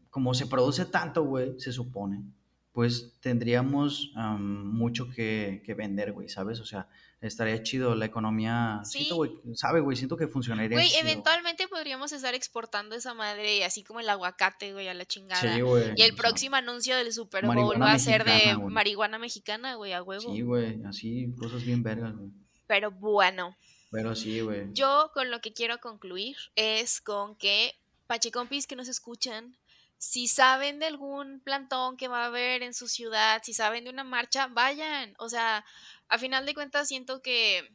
como 0.09 0.33
se 0.33 0.47
produce 0.47 0.85
tanto, 0.85 1.23
güey, 1.23 1.59
se 1.59 1.71
supone, 1.71 2.23
pues 2.71 3.17
tendríamos 3.21 4.11
am, 4.15 4.73
mucho 4.73 5.09
que, 5.09 5.61
que 5.65 5.73
vender, 5.73 6.11
güey, 6.11 6.27
¿sabes? 6.27 6.59
O 6.59 6.65
sea, 6.65 6.89
estaría 7.21 7.63
chido 7.63 7.95
la 7.95 8.05
economía. 8.05 8.81
Sí. 8.83 8.99
Siento, 8.99 9.15
güey, 9.15 9.31
¿sabe, 9.53 9.79
güey? 9.79 9.95
Siento 9.95 10.17
que 10.17 10.27
funcionaría 10.27 10.77
Güey, 10.77 10.89
chido. 10.89 11.01
eventualmente 11.01 11.67
podríamos 11.67 12.11
estar 12.11 12.33
exportando 12.33 12.95
esa 12.95 13.13
madre, 13.13 13.63
así 13.63 13.83
como 13.83 13.99
el 13.99 14.09
aguacate, 14.09 14.73
güey, 14.73 14.87
a 14.87 14.93
la 14.93 15.05
chingada. 15.05 15.55
Sí, 15.55 15.61
güey. 15.61 15.93
Y 15.95 16.01
el 16.01 16.11
sea, 16.11 16.15
próximo 16.17 16.55
anuncio 16.55 16.95
del 16.95 17.11
Super 17.13 17.45
Bowl 17.45 17.81
va 17.81 17.93
a 17.93 17.99
ser 17.99 18.23
de 18.25 18.55
güey. 18.55 18.73
marihuana 18.73 19.19
mexicana, 19.19 19.75
güey, 19.75 19.93
a 19.93 20.03
huevo. 20.03 20.33
Sí, 20.33 20.41
güey, 20.41 20.83
así, 20.83 21.33
cosas 21.37 21.63
bien 21.63 21.81
vergas, 21.81 22.15
güey. 22.15 22.29
Pero 22.67 22.91
bueno, 22.91 23.55
Pero 23.91 24.15
sí, 24.15 24.41
güey. 24.41 24.67
yo 24.73 25.11
con 25.13 25.31
lo 25.31 25.41
que 25.41 25.53
quiero 25.53 25.79
concluir 25.79 26.35
es 26.55 27.01
con 27.01 27.35
que 27.35 27.75
pachecompis 28.07 28.67
que 28.67 28.75
nos 28.75 28.87
escuchan, 28.87 29.57
si 29.97 30.27
saben 30.27 30.79
de 30.79 30.85
algún 30.85 31.39
plantón 31.39 31.97
que 31.97 32.07
va 32.07 32.23
a 32.23 32.27
haber 32.27 32.61
en 32.63 32.73
su 32.73 32.87
ciudad, 32.87 33.41
si 33.43 33.53
saben 33.53 33.85
de 33.85 33.89
una 33.89 34.03
marcha, 34.03 34.47
vayan. 34.47 35.15
O 35.17 35.29
sea, 35.29 35.65
a 36.09 36.17
final 36.17 36.45
de 36.45 36.53
cuentas 36.53 36.87
siento 36.87 37.21
que 37.21 37.71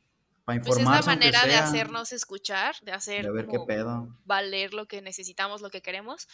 Para 0.58 0.66
pues 0.66 0.78
es 0.78 0.84
la 0.84 1.02
manera 1.02 1.46
de 1.46 1.54
hacernos 1.54 2.12
escuchar, 2.12 2.74
de 2.82 2.92
hacer 2.92 3.24
de 3.24 3.30
ver 3.30 3.46
qué 3.46 3.58
pedo. 3.66 4.18
valer 4.24 4.74
lo 4.74 4.86
que 4.86 5.00
necesitamos, 5.02 5.60
lo 5.62 5.70
que 5.70 5.80
queremos. 5.82 6.26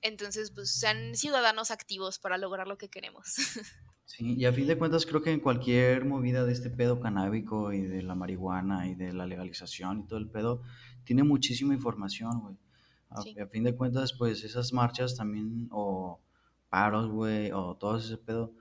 Entonces, 0.00 0.50
pues 0.50 0.70
sean 0.78 1.14
ciudadanos 1.14 1.70
activos 1.70 2.18
para 2.18 2.38
lograr 2.38 2.66
lo 2.68 2.78
que 2.78 2.88
queremos. 2.88 3.34
Sí, 4.06 4.34
y 4.36 4.44
a 4.44 4.52
fin 4.52 4.66
de 4.66 4.76
cuentas 4.76 5.06
creo 5.06 5.22
que 5.22 5.32
en 5.32 5.40
cualquier 5.40 6.04
movida 6.04 6.44
de 6.44 6.52
este 6.52 6.68
pedo 6.68 7.00
canábico 7.00 7.72
y 7.72 7.80
de 7.80 8.02
la 8.02 8.14
marihuana 8.14 8.86
y 8.86 8.94
de 8.94 9.14
la 9.14 9.24
legalización 9.24 10.00
y 10.00 10.06
todo 10.06 10.18
el 10.18 10.28
pedo, 10.28 10.60
tiene 11.04 11.22
muchísima 11.22 11.72
información, 11.72 12.38
güey. 12.40 12.56
A, 13.08 13.22
Sí. 13.22 13.34
a 13.40 13.46
fin 13.46 13.64
de 13.64 13.74
cuentas, 13.74 14.12
pues 14.12 14.44
esas 14.44 14.74
marchas 14.74 15.16
también, 15.16 15.68
o 15.70 16.20
paros, 16.68 17.08
güey, 17.08 17.50
o 17.52 17.76
todo 17.76 17.96
ese 17.96 18.18
pedo, 18.18 18.52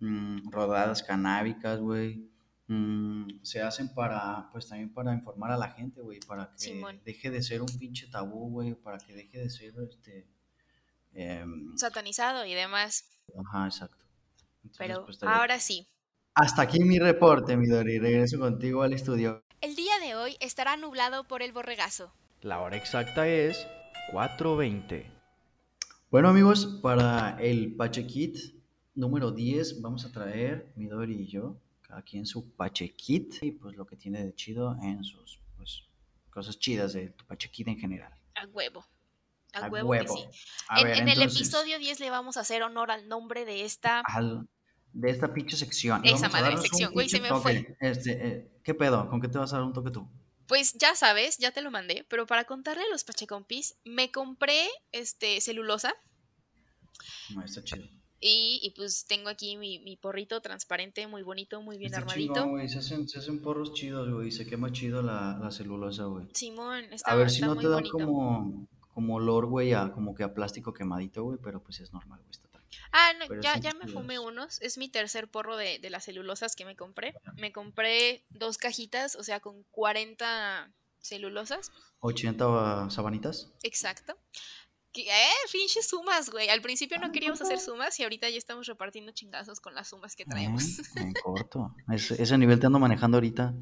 mm, 0.00 0.50
rodadas 0.50 1.02
canábicas, 1.02 1.80
güey, 1.80 2.29
mm, 2.70 3.42
se 3.42 3.60
hacen 3.62 3.92
para, 3.94 4.48
pues 4.52 4.68
también 4.68 4.92
para 4.94 5.12
informar 5.12 5.50
a 5.50 5.56
la 5.56 5.70
gente, 5.72 6.00
güey, 6.00 6.20
para 6.20 6.52
que 6.52 6.58
Simón. 6.58 7.00
deje 7.04 7.30
de 7.30 7.42
ser 7.42 7.62
un 7.62 7.78
pinche 7.78 8.06
tabú, 8.06 8.50
güey, 8.50 8.74
para 8.74 8.98
que 8.98 9.12
deje 9.14 9.38
de 9.38 9.50
ser, 9.50 9.74
este, 9.88 10.26
em, 11.12 11.76
Satanizado 11.76 12.44
y 12.46 12.54
demás. 12.54 13.04
ajá, 13.36 13.66
exacto. 13.66 14.04
Entonces, 14.62 14.78
Pero 14.78 15.04
pues, 15.04 15.22
ahora 15.22 15.58
sí. 15.58 15.86
hasta 16.34 16.62
aquí 16.62 16.80
mi 16.84 16.98
reporte, 16.98 17.56
mi 17.56 17.66
Dori. 17.66 17.98
Regreso 17.98 18.38
contigo 18.38 18.82
al 18.82 18.92
estudio. 18.92 19.42
El 19.60 19.74
día 19.74 19.98
de 20.00 20.14
hoy 20.14 20.36
estará 20.40 20.76
nublado 20.76 21.24
por 21.24 21.42
el 21.42 21.52
borregazo. 21.52 22.12
La 22.42 22.60
hora 22.60 22.76
exacta 22.76 23.26
es 23.26 23.66
4.20. 24.12 25.04
Bueno, 26.10 26.28
amigos, 26.28 26.78
para 26.82 27.36
el 27.40 27.74
Pachequit 27.76 28.36
número 28.94 29.30
10 29.32 29.80
vamos 29.82 30.04
a 30.04 30.12
traer 30.12 30.72
Midori 30.76 31.22
y 31.22 31.26
yo, 31.26 31.56
cada 31.90 32.02
quien 32.02 32.24
su 32.24 32.48
Pachequit 32.54 33.42
y 33.42 33.50
pues 33.50 33.74
lo 33.76 33.84
que 33.84 33.96
tiene 33.96 34.24
de 34.24 34.32
chido 34.34 34.76
en 34.82 35.02
sus 35.02 35.40
pues, 35.56 35.82
cosas 36.30 36.56
chidas 36.58 36.92
de 36.92 37.08
tu 37.10 37.26
Pachequit 37.26 37.66
en 37.66 37.78
general. 37.78 38.14
A 38.36 38.46
huevo. 38.46 38.86
A, 39.52 39.66
A 39.66 39.68
huevo, 39.68 39.88
huevo. 39.88 40.14
que 40.14 40.32
sí. 40.32 40.40
A 40.68 40.80
en 40.80 40.86
ver, 40.86 40.98
en 40.98 41.08
el 41.08 41.22
episodio 41.22 41.78
10 41.80 41.98
le 41.98 42.10
vamos 42.10 42.36
a 42.36 42.40
hacer 42.40 42.62
honor 42.62 42.92
al 42.92 43.08
nombre 43.08 43.44
de 43.44 43.64
esta. 43.64 44.02
al- 44.06 44.48
de 44.92 45.08
esta 45.10 45.32
pinche 45.32 45.56
sección. 45.56 46.04
Esa 46.04 46.28
madre 46.28 46.56
sección, 46.56 46.92
güey, 46.92 47.08
se 47.08 47.20
me 47.20 47.28
fue. 47.28 47.76
Este, 47.80 48.26
eh, 48.26 48.50
¿Qué 48.64 48.74
pedo? 48.74 49.08
¿Con 49.08 49.20
qué 49.20 49.28
te 49.28 49.38
vas 49.38 49.52
a 49.52 49.56
dar 49.56 49.64
un 49.64 49.72
toque 49.72 49.90
tú? 49.92 50.08
Pues 50.48 50.72
ya 50.74 50.96
sabes, 50.96 51.38
ya 51.38 51.52
te 51.52 51.62
lo 51.62 51.70
mandé, 51.70 52.04
pero 52.08 52.26
para 52.26 52.44
contarle 52.44 52.82
a 52.82 52.88
los 52.90 53.04
pachecompis, 53.04 53.76
me 53.84 54.10
compré 54.10 54.68
este 54.90 55.40
celulosa 55.40 55.94
No, 57.34 57.44
está 57.44 57.62
chido. 57.62 57.86
Y, 58.20 58.60
y 58.62 58.70
pues 58.70 59.06
tengo 59.06 59.28
aquí 59.30 59.56
mi, 59.56 59.78
mi 59.78 59.96
porrito 59.96 60.40
transparente, 60.42 61.06
muy 61.06 61.22
bonito, 61.22 61.62
muy 61.62 61.78
bien 61.78 61.92
Está 61.92 62.02
armadito. 62.02 62.34
chingón. 62.34 62.68
Se 62.68 62.78
hacen, 62.78 63.08
se 63.08 63.18
hacen 63.18 63.40
porros 63.40 63.72
chidos, 63.72 64.12
güey. 64.12 64.30
Se 64.30 64.46
quema 64.46 64.70
chido 64.72 65.02
la, 65.02 65.38
la 65.40 65.50
celulosa, 65.50 66.04
güey. 66.04 66.26
Simón, 66.34 66.84
está, 66.92 67.10
A 67.10 67.14
ver 67.16 67.30
si 67.30 67.40
no 67.40 67.56
te 67.56 67.68
da 67.68 67.80
como, 67.90 68.66
como 68.92 69.14
olor, 69.16 69.46
güey, 69.46 69.72
a, 69.72 69.90
como 69.92 70.14
que 70.14 70.22
a 70.22 70.34
plástico 70.34 70.74
quemadito, 70.74 71.22
güey, 71.24 71.38
pero 71.42 71.62
pues 71.62 71.80
es 71.80 71.92
normal, 71.92 72.18
güey, 72.18 72.30
está 72.30 72.46
tranquilo. 72.48 72.84
Ah, 72.92 73.12
no, 73.18 73.24
pero 73.26 73.40
ya, 73.40 73.56
ya 73.58 73.72
me 73.72 73.86
fumé 73.88 74.18
unos. 74.18 74.60
Es 74.60 74.76
mi 74.76 74.88
tercer 74.88 75.28
porro 75.28 75.56
de, 75.56 75.78
de 75.78 75.90
las 75.90 76.04
celulosas 76.04 76.54
que 76.56 76.64
me 76.66 76.76
compré. 76.76 77.14
Me 77.36 77.52
compré 77.52 78.24
dos 78.28 78.58
cajitas, 78.58 79.16
o 79.16 79.22
sea, 79.22 79.40
con 79.40 79.62
40 79.70 80.70
celulosas. 81.00 81.72
80 82.00 82.90
sabanitas. 82.90 83.50
Exacto. 83.62 84.16
Que, 84.92 85.02
eh, 85.02 85.30
pinches 85.52 85.88
sumas, 85.88 86.30
güey. 86.30 86.48
Al 86.48 86.60
principio 86.62 86.98
no 86.98 87.12
queríamos 87.12 87.40
hacer 87.40 87.60
sumas 87.60 87.98
y 88.00 88.02
ahorita 88.02 88.28
ya 88.28 88.38
estamos 88.38 88.66
repartiendo 88.66 89.12
chingazos 89.12 89.60
con 89.60 89.74
las 89.74 89.88
sumas 89.88 90.16
que 90.16 90.24
traemos. 90.24 90.80
Eh, 90.80 90.82
en 90.96 91.12
corto. 91.12 91.74
Ese, 91.92 92.20
ese 92.20 92.36
nivel 92.38 92.58
te 92.58 92.66
ando 92.66 92.78
manejando 92.80 93.16
ahorita. 93.18 93.54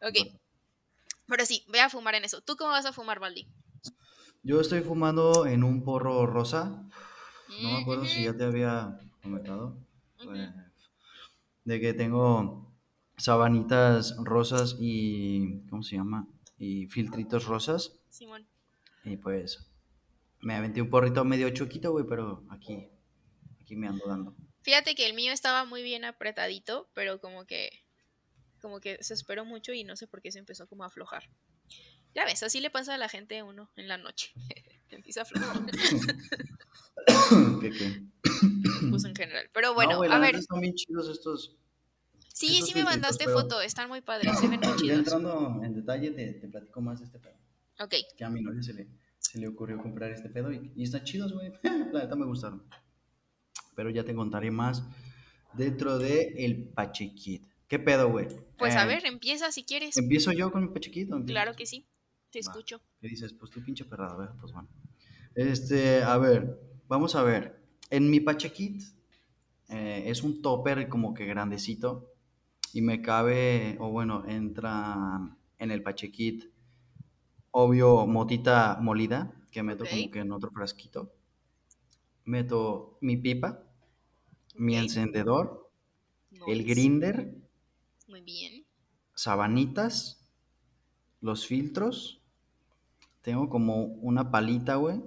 ok, 0.00 0.16
pero 1.26 1.44
sí, 1.46 1.64
voy 1.68 1.78
a 1.80 1.88
fumar 1.90 2.14
en 2.14 2.24
eso. 2.24 2.42
¿Tú 2.42 2.56
cómo 2.56 2.70
vas 2.70 2.86
a 2.86 2.92
fumar, 2.92 3.18
Baldi? 3.18 3.46
Yo 4.42 4.60
estoy 4.60 4.82
fumando 4.82 5.46
en 5.46 5.64
un 5.64 5.82
porro 5.82 6.26
rosa. 6.26 6.66
No 7.48 7.70
me 7.70 7.78
Mm, 7.78 7.82
acuerdo 7.82 8.04
si 8.06 8.24
ya 8.24 8.36
te 8.36 8.44
había 8.44 8.98
comentado. 9.22 9.76
eh, 10.34 10.52
de 11.64 11.80
que 11.80 11.94
tengo 11.94 12.70
sabanitas 13.16 14.14
rosas 14.22 14.76
y. 14.78 15.60
¿Cómo 15.70 15.82
se 15.82 15.96
llama? 15.96 16.26
Y 16.58 16.86
filtritos 16.86 17.46
rosas. 17.46 17.92
Simón. 18.10 18.46
Y 19.02 19.16
pues. 19.16 19.70
Me 20.44 20.54
aventé 20.54 20.80
un 20.82 20.90
porrito 20.90 21.24
medio 21.24 21.48
choquito, 21.50 21.90
güey, 21.92 22.04
pero 22.08 22.44
aquí. 22.50 22.88
Aquí 23.62 23.76
me 23.76 23.88
ando 23.88 24.06
dando. 24.06 24.34
Fíjate 24.62 24.94
que 24.94 25.06
el 25.06 25.14
mío 25.14 25.32
estaba 25.32 25.64
muy 25.64 25.82
bien 25.82 26.04
apretadito, 26.04 26.88
pero 26.94 27.20
como 27.20 27.44
que 27.46 27.70
como 28.60 28.80
que 28.80 29.02
se 29.02 29.12
esperó 29.12 29.44
mucho 29.44 29.72
y 29.74 29.84
no 29.84 29.94
sé 29.96 30.06
por 30.06 30.22
qué 30.22 30.32
se 30.32 30.38
empezó 30.38 30.66
como 30.66 30.84
a 30.84 30.86
aflojar. 30.86 31.28
Ya 32.14 32.24
ves, 32.24 32.42
así 32.42 32.60
le 32.60 32.70
pasa 32.70 32.94
a 32.94 32.98
la 32.98 33.08
gente 33.10 33.38
a 33.38 33.44
uno 33.44 33.70
en 33.76 33.88
la 33.88 33.98
noche. 33.98 34.32
Empieza 34.90 35.20
a 35.20 35.22
aflojar, 35.24 35.60
¿Qué, 37.60 37.70
qué? 37.70 38.02
pues 38.90 39.04
en 39.04 39.14
general. 39.14 39.50
Pero 39.52 39.74
bueno, 39.74 39.92
no, 39.92 39.98
güey, 39.98 40.10
a 40.10 40.18
ver, 40.18 40.36
están 40.36 40.60
bien 40.60 40.74
chidos 40.74 41.08
estos. 41.08 41.56
sí, 42.32 42.54
estos 42.54 42.68
sí 42.68 42.74
me 42.74 42.84
mandaste 42.84 43.24
pero- 43.24 43.40
foto, 43.40 43.60
están 43.60 43.88
muy 43.88 44.00
padres, 44.00 44.38
se 44.38 44.48
ven 44.48 44.60
muy 44.60 44.68
Ya 44.72 44.76
chidos. 44.76 44.98
entrando 44.98 45.60
en 45.62 45.74
detalle, 45.74 46.10
te, 46.12 46.32
te 46.34 46.48
platico 46.48 46.80
más 46.80 47.00
de 47.00 47.06
este 47.06 47.18
pedo. 47.18 47.36
Ok, 47.80 47.94
Que 48.16 48.24
a 48.24 48.30
mi 48.30 48.40
novia 48.40 48.62
se 48.62 48.72
le, 48.72 48.86
se 49.34 49.40
le 49.40 49.48
ocurrió 49.48 49.78
comprar 49.78 50.12
este 50.12 50.28
pedo 50.28 50.52
y, 50.52 50.70
y 50.76 50.84
están 50.84 51.02
chidos, 51.02 51.32
güey. 51.32 51.50
La 51.92 52.02
neta 52.04 52.14
me 52.14 52.24
gustaron. 52.24 52.62
Pero 53.74 53.90
ya 53.90 54.04
te 54.04 54.14
contaré 54.14 54.52
más 54.52 54.84
dentro 55.54 55.98
de 55.98 56.34
el 56.38 56.68
Pachequit. 56.68 57.44
¿Qué 57.66 57.80
pedo, 57.80 58.08
güey? 58.12 58.28
Pues 58.56 58.76
a 58.76 58.84
ver, 58.84 59.04
empieza 59.04 59.50
si 59.50 59.64
quieres. 59.64 59.96
¿Empiezo 59.96 60.30
yo 60.30 60.52
con 60.52 60.62
mi 60.62 60.68
empiezas 60.72 61.20
Claro 61.26 61.56
que 61.56 61.66
sí, 61.66 61.84
te 62.30 62.38
Va. 62.38 62.42
escucho. 62.42 62.80
¿Qué 63.00 63.08
dices? 63.08 63.32
Pues 63.32 63.50
tú 63.50 63.60
pinche 63.60 63.84
perrada, 63.84 64.16
¿verdad? 64.16 64.36
Pues 64.40 64.52
bueno. 64.52 64.68
Este, 65.34 66.04
a 66.04 66.16
ver, 66.16 66.56
vamos 66.86 67.16
a 67.16 67.24
ver. 67.24 67.60
En 67.90 68.08
mi 68.10 68.20
Pachequit 68.20 68.84
eh, 69.68 70.04
es 70.06 70.22
un 70.22 70.42
topper 70.42 70.88
como 70.88 71.12
que 71.12 71.26
grandecito 71.26 72.14
y 72.72 72.82
me 72.82 73.02
cabe, 73.02 73.78
o 73.80 73.90
bueno, 73.90 74.28
entra 74.28 75.36
en 75.58 75.72
el 75.72 75.82
Pachequit, 75.82 76.53
obvio, 77.62 78.06
motita 78.06 78.78
molida, 78.86 79.20
que 79.52 79.62
meto 79.62 79.84
como 79.90 80.10
que 80.12 80.20
en 80.20 80.32
otro 80.32 80.50
frasquito. 80.50 81.00
Meto 82.24 82.98
mi 83.00 83.16
pipa, 83.16 83.50
mi 84.56 84.76
encendedor, 84.76 85.70
el 86.46 86.64
grinder, 86.64 87.16
Muy 88.08 88.22
bien. 88.22 88.64
sabanitas, 89.14 90.26
los 91.20 91.46
filtros. 91.46 92.22
Tengo 93.22 93.48
como 93.48 93.84
una 93.84 94.30
palita, 94.30 94.76
güey, 94.76 95.02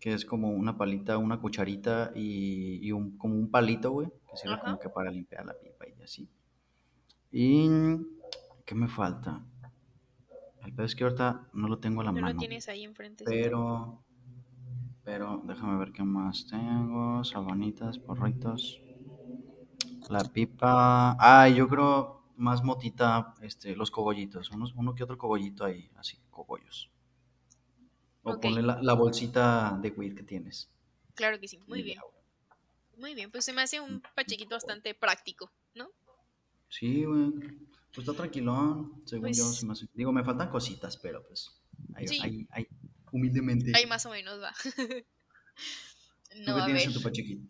que 0.00 0.12
es 0.14 0.24
como 0.26 0.50
una 0.50 0.76
palita, 0.76 1.16
una 1.18 1.40
cucharita 1.40 2.12
y, 2.14 2.86
y 2.86 2.92
un, 2.92 3.16
como 3.16 3.34
un 3.36 3.50
palito, 3.50 3.90
güey, 3.92 4.08
que 4.30 4.36
sirve 4.36 4.54
Ajá. 4.54 4.64
como 4.64 4.78
que 4.78 4.88
para 4.90 5.10
limpiar 5.10 5.46
la 5.46 5.54
pipa 5.58 5.86
y 5.88 6.02
así. 6.02 6.28
Y, 7.32 7.68
¿qué 8.64 8.74
me 8.74 8.86
falta? 8.88 9.44
El 10.64 10.72
pedo 10.72 10.86
es 10.86 10.94
que 10.96 11.04
ahorita 11.04 11.48
no 11.52 11.68
lo 11.68 11.78
tengo 11.78 12.00
a 12.00 12.04
la 12.04 12.12
No 12.12 12.20
mano. 12.20 12.32
lo 12.34 12.38
tienes 12.38 12.68
ahí 12.68 12.84
enfrente. 12.84 13.24
Pero, 13.24 14.02
pero, 15.04 15.42
déjame 15.44 15.78
ver 15.78 15.92
qué 15.92 16.02
más 16.02 16.46
tengo. 16.46 17.22
Sabanitas, 17.24 17.98
porritos. 17.98 18.80
La 20.14 20.20
pipa. 20.32 21.16
Ah, 21.18 21.48
yo 21.48 21.66
creo 21.68 22.22
más 22.36 22.62
motita, 22.62 23.34
este, 23.42 23.74
los 23.74 23.90
cogollitos. 23.90 24.50
Unos, 24.50 24.74
uno 24.74 24.94
que 24.94 25.02
otro 25.04 25.18
cogollito 25.18 25.64
ahí, 25.64 25.90
así, 25.96 26.18
cogollos. 26.30 26.90
O 28.28 28.32
Ok. 28.32 28.40
ponle 28.42 28.62
la, 28.68 28.74
la 28.88 28.94
bolsita 29.02 29.44
de 29.82 29.88
weed 29.96 30.14
que 30.16 30.24
tienes. 30.32 30.56
Claro 31.14 31.40
que 31.40 31.48
sí, 31.48 31.58
muy 31.66 31.80
Y 31.80 31.82
bien. 31.82 31.98
Muy 32.96 33.14
bien, 33.14 33.30
pues 33.30 33.44
se 33.44 33.52
me 33.52 33.62
hace 33.62 33.80
un 33.80 34.02
pachequito 34.14 34.54
bastante 34.56 34.94
práctico, 34.94 35.50
¿no? 35.74 35.90
Sí, 36.68 37.04
güey. 37.04 37.32
Pues 37.94 38.06
está 38.08 38.16
tranquilón, 38.16 39.02
según 39.06 39.32
yo. 39.32 39.44
Pues- 39.44 39.56
se 39.58 39.66
me 39.66 39.72
hace- 39.72 39.86
Digo, 39.94 40.12
me 40.12 40.24
faltan 40.24 40.50
cositas, 40.50 40.96
pero 40.96 41.26
pues. 41.26 41.50
Ahí, 41.94 42.08
Sí. 42.08 42.20
ahí, 42.22 42.46
ahí, 42.50 42.66
humildemente. 43.10 43.72
Ahí 43.74 43.86
más 43.86 44.04
o 44.06 44.10
menos 44.10 44.40
va. 44.40 44.52
¿Tú 46.32 46.38
no, 46.46 46.56
a 46.56 46.66
ver, 46.66 46.88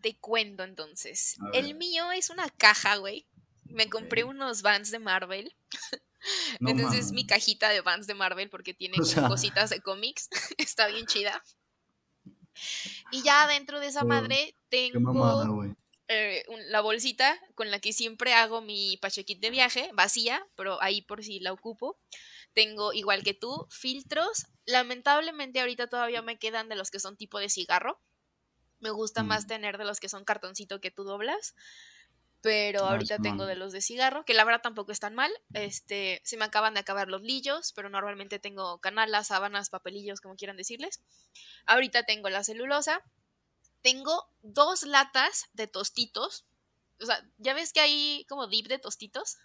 te 0.01 0.19
cuento 0.19 0.65
entonces. 0.65 1.37
El 1.53 1.77
mío 1.77 2.11
es 2.11 2.31
una 2.31 2.49
caja, 2.51 2.97
güey. 2.97 3.27
Me 3.65 3.89
compré 3.89 4.25
unos 4.25 4.63
Vans 4.63 4.91
de 4.91 4.99
Marvel. 4.99 5.55
No 6.61 6.71
Entonces 6.71 7.07
mames. 7.07 7.13
mi 7.13 7.27
cajita 7.27 7.69
de 7.71 7.81
Vans 7.81 8.07
de 8.07 8.15
Marvel 8.15 8.49
porque 8.49 8.75
tiene 8.75 8.95
O 8.99 8.99
como 8.99 9.07
sea- 9.07 9.27
cositas 9.29 9.71
de 9.71 9.81
cómics. 9.81 10.29
Está 10.57 10.87
bien 10.87 11.05
chida. 11.07 11.43
Y 13.11 13.23
ya 13.25 13.49
dentro 13.49 13.81
de 13.81 13.89
esa 13.89 14.05
madre 14.05 14.55
Qué 14.71 14.93
mamada, 15.01 15.43
tengo 15.43 15.55
güey. 15.57 15.75
Eh, 16.13 16.45
la 16.69 16.81
bolsita 16.81 17.39
con 17.55 17.71
la 17.71 17.81
que 17.81 17.93
siempre 17.93 18.35
hago 18.35 18.61
mi 18.61 18.97
pachequit 18.99 19.41
de 19.41 19.51
viaje, 19.51 19.91
vacía, 19.95 20.47
pero 20.55 20.81
ahí 20.83 21.03
por 21.03 21.23
si 21.25 21.41
la 21.41 21.53
ocupo. 21.53 21.99
Tengo, 22.53 22.93
igual 22.93 23.23
que 23.23 23.35
tú, 23.35 23.67
filtros. 23.71 24.47
Lamentablemente 24.67 25.61
ahorita 25.61 25.89
todavía 25.89 26.23
me 26.23 26.39
quedan 26.39 26.69
de 26.69 26.77
los 26.77 26.91
que 26.91 27.01
son 27.01 27.17
tipo 27.17 27.39
de 27.39 27.49
cigarro. 27.49 28.01
Me 28.81 28.91
gusta 28.91 29.23
más 29.23 29.45
Mm. 29.45 29.49
tener 29.49 29.79
de 29.79 29.85
los 29.85 30.01
que 30.01 30.09
son 30.09 30.25
cartoncito 30.25 30.81
que 30.81 30.91
tú 30.91 31.05
doblas. 31.05 31.55
Pero 32.43 32.85
Ah, 32.85 32.91
ahorita 32.91 33.19
tengo 33.19 33.47
de 33.47 33.55
los 33.55 33.73
de 33.73 33.81
cigarro, 33.81 34.25
que 34.25 34.35
la 34.35 34.43
verdad 34.45 34.63
tampoco 34.63 34.91
están 34.91 35.15
mal. 35.15 35.31
Este, 35.55 36.21
se 36.25 36.37
me 36.37 36.45
acaban 36.45 36.75
de 36.75 36.81
acabar 36.81 37.07
los 37.07 37.23
lillos, 37.23 37.73
pero 37.73 37.89
normalmente 37.89 38.41
tengo 38.41 38.81
canalas, 38.81 39.29
sábanas, 39.29 39.71
papelillos, 39.71 40.21
como 40.21 40.35
quieran 40.35 40.57
decirles. 40.57 41.01
Ahorita 41.67 42.03
tengo 42.03 42.29
la 42.31 42.43
celulosa. 42.43 43.01
Tengo 43.83 44.29
dos 44.43 44.85
latas 44.85 45.49
de 45.53 45.67
tostitos. 45.67 46.45
O 47.01 47.07
sea, 47.07 47.25
ya 47.39 47.55
ves 47.55 47.73
que 47.73 47.81
hay 47.81 48.25
como 48.29 48.47
dip 48.47 48.69
de 48.69 48.79
tostitos. 48.79 49.39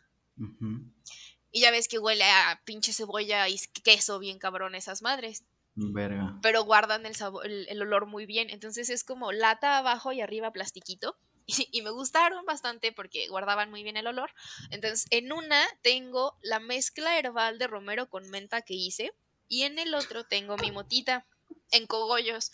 Y 1.51 1.61
ya 1.61 1.71
ves 1.71 1.87
que 1.87 1.99
huele 1.99 2.23
a 2.23 2.61
pinche 2.65 2.93
cebolla 2.93 3.49
y 3.49 3.57
queso 3.83 4.19
bien 4.19 4.37
cabrón 4.37 4.75
esas 4.75 5.01
madres. 5.01 5.43
Verga. 5.75 6.39
Pero 6.41 6.63
guardan 6.63 7.05
el, 7.05 7.15
sabor, 7.15 7.45
el, 7.45 7.67
el 7.69 7.81
olor 7.81 8.05
muy 8.05 8.25
bien. 8.25 8.49
Entonces 8.49 8.89
es 8.89 9.03
como 9.03 9.31
lata 9.31 9.77
abajo 9.77 10.11
y 10.11 10.21
arriba 10.21 10.51
plastiquito. 10.51 11.17
Y, 11.49 11.69
y 11.71 11.81
me 11.81 11.91
gustaron 11.91 12.45
bastante 12.45 12.91
porque 12.91 13.29
guardaban 13.29 13.69
muy 13.69 13.81
bien 13.81 13.95
el 13.95 14.07
olor. 14.07 14.31
Entonces 14.69 15.07
en 15.11 15.31
una 15.31 15.65
tengo 15.81 16.37
la 16.41 16.59
mezcla 16.59 17.17
herbal 17.17 17.57
de 17.57 17.67
romero 17.67 18.09
con 18.09 18.29
menta 18.29 18.61
que 18.63 18.73
hice. 18.73 19.13
Y 19.47 19.63
en 19.63 19.79
el 19.79 19.95
otro 19.95 20.25
tengo 20.25 20.57
mi 20.57 20.71
motita 20.71 21.25
en 21.71 21.87
cogollos. 21.87 22.51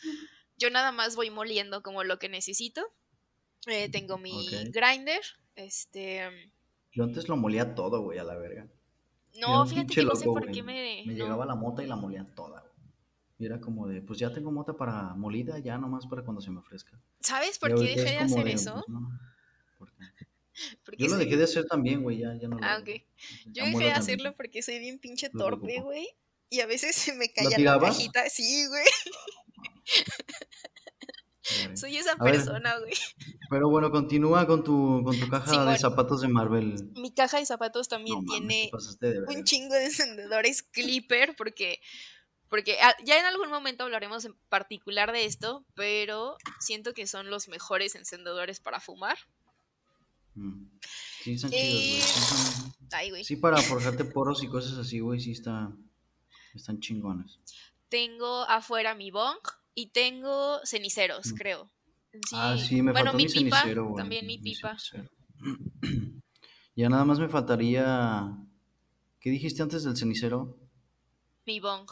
Yo 0.58 0.70
nada 0.70 0.92
más 0.92 1.16
voy 1.16 1.30
moliendo 1.30 1.82
como 1.84 2.04
lo 2.04 2.20
que 2.20 2.30
necesito. 2.30 2.82
Eh, 3.68 3.90
tengo 3.90 4.18
mi 4.18 4.48
grinder. 4.72 5.22
Este. 5.56 6.52
Yo 6.92 7.04
antes 7.04 7.28
lo 7.28 7.38
molía 7.38 7.76
todo, 7.76 8.02
güey, 8.02 8.20
a 8.20 8.24
la 8.24 8.36
verga. 8.36 8.68
No, 9.40 9.66
fíjate 9.66 9.94
que 9.94 10.04
no 10.04 10.16
sé 10.16 10.26
por 10.26 10.52
qué 10.52 10.62
me. 10.62 11.04
Me 11.06 11.14
no. 11.14 11.24
llegaba 11.24 11.46
la 11.46 11.56
mota 11.56 11.84
y 11.84 11.88
la 11.88 11.96
molía 11.96 12.26
toda, 12.36 12.62
güey. 12.62 12.74
Y 13.40 13.46
era 13.46 13.60
como 13.60 13.88
de, 13.88 14.02
pues 14.02 14.20
ya 14.20 14.32
tengo 14.32 14.52
mota 14.52 14.78
para 14.78 15.16
molida, 15.16 15.58
ya 15.60 15.78
nomás 15.78 16.06
para 16.06 16.24
cuando 16.24 16.42
se 16.42 16.52
me 16.52 16.60
ofrezca. 16.60 17.00
¿Sabes 17.20 17.58
Y 17.58 17.60
por 17.60 17.76
qué 17.76 17.84
dejé 17.84 18.12
de 18.12 18.18
hacer 18.18 18.48
eso? 18.48 18.74
pues, 18.74 18.88
no, 18.88 19.20
¿por 19.78 19.92
qué? 19.92 20.04
Porque 20.86 21.04
Yo 21.04 21.10
lo 21.10 21.18
dejé 21.18 21.36
de 21.36 21.46
hacer 21.46 21.66
también, 21.66 22.04
güey, 22.04 22.20
ya, 22.20 22.36
ya 22.40 22.48
no 22.48 22.58
lo 22.60 22.64
Ah, 22.64 22.78
ok. 22.80 22.90
Yo 23.48 23.66
dejé 23.66 23.86
de 23.86 23.92
hacerlo 23.92 24.36
porque 24.38 24.62
soy 24.62 24.78
bien 24.78 25.00
pinche 25.00 25.32
torpe, 25.32 25.82
güey. 25.82 26.08
Y 26.52 26.60
a 26.60 26.68
veces 26.68 26.96
se 26.96 27.16
me 27.16 27.30
caía 27.34 27.50
la 27.50 27.56
tirabas? 27.56 27.98
cajita. 27.98 28.30
Sí, 28.30 28.68
güey. 28.68 28.84
Soy 31.76 31.98
esa 31.98 32.14
A 32.14 32.18
persona, 32.24 32.80
güey. 32.80 32.94
Pero 33.50 33.70
bueno, 33.70 33.92
continúa 33.92 34.48
con 34.48 34.64
tu, 34.64 35.02
con 35.04 35.20
tu 35.20 35.28
caja 35.30 35.66
de 35.66 35.78
zapatos 35.78 36.22
de 36.22 36.30
Marvel. 36.30 36.92
Mi 36.96 37.14
caja 37.14 37.38
de 37.40 37.46
zapatos 37.46 37.90
también 37.90 38.26
tiene 38.26 38.66
te 38.66 38.72
pasaste 38.72 39.08
de 39.08 39.20
verga. 39.20 39.34
un 39.36 39.44
chingo 39.44 39.74
de 39.74 39.86
encendedores 39.86 40.64
clipper 40.64 41.36
porque 41.36 41.80
porque 42.48 42.78
ah, 42.82 42.96
ya 43.04 43.20
en 43.20 43.26
algún 43.26 43.50
momento 43.50 43.84
hablaremos 43.84 44.24
en 44.26 44.36
particular 44.48 45.12
de 45.12 45.26
esto, 45.26 45.66
pero 45.74 46.38
siento 46.60 46.94
que 46.94 47.08
son 47.08 47.30
los 47.30 47.48
mejores 47.50 47.96
encendedores 47.96 48.60
para 48.60 48.80
fumar. 48.80 49.18
Mm. 50.36 50.68
Sí, 51.24 51.34
están 51.34 51.52
Eh, 51.54 51.58
chidos, 51.58 51.82
güey. 51.90 52.02
Sí, 52.02 52.20
son- 52.22 53.24
sí, 53.24 53.36
para 53.38 53.58
forjarte 53.58 54.06
poros 54.06 54.44
y 54.44 54.48
cosas 54.48 54.78
así, 54.78 55.00
güey, 55.00 55.20
sí 55.20 55.32
está, 55.32 55.72
están 56.54 56.80
chingones. 56.80 57.40
Tengo 57.94 58.42
afuera 58.50 58.96
mi 58.96 59.12
bong 59.12 59.38
y 59.76 59.92
tengo 59.92 60.60
ceniceros, 60.66 61.32
Mm. 61.32 61.36
creo. 61.36 61.70
Sí. 62.28 62.36
Ah, 62.36 62.58
sí, 62.58 62.82
me 62.82 62.92
bueno, 62.92 63.12
faltó 63.12 63.18
mi 63.18 63.26
mi 63.26 63.30
pipa, 63.32 63.58
cenicero, 63.62 63.94
también 63.96 64.26
mi 64.26 64.40
pipa. 64.40 64.76
cenicero. 64.80 65.10
ya 66.76 66.90
nada 66.90 67.06
más 67.06 67.20
me 67.20 67.30
faltaría... 67.30 68.36
¿Qué 69.20 69.30
dijiste 69.30 69.62
antes 69.62 69.84
del 69.84 69.96
cenicero? 69.96 70.58
Mi 71.46 71.60
bong. 71.60 71.88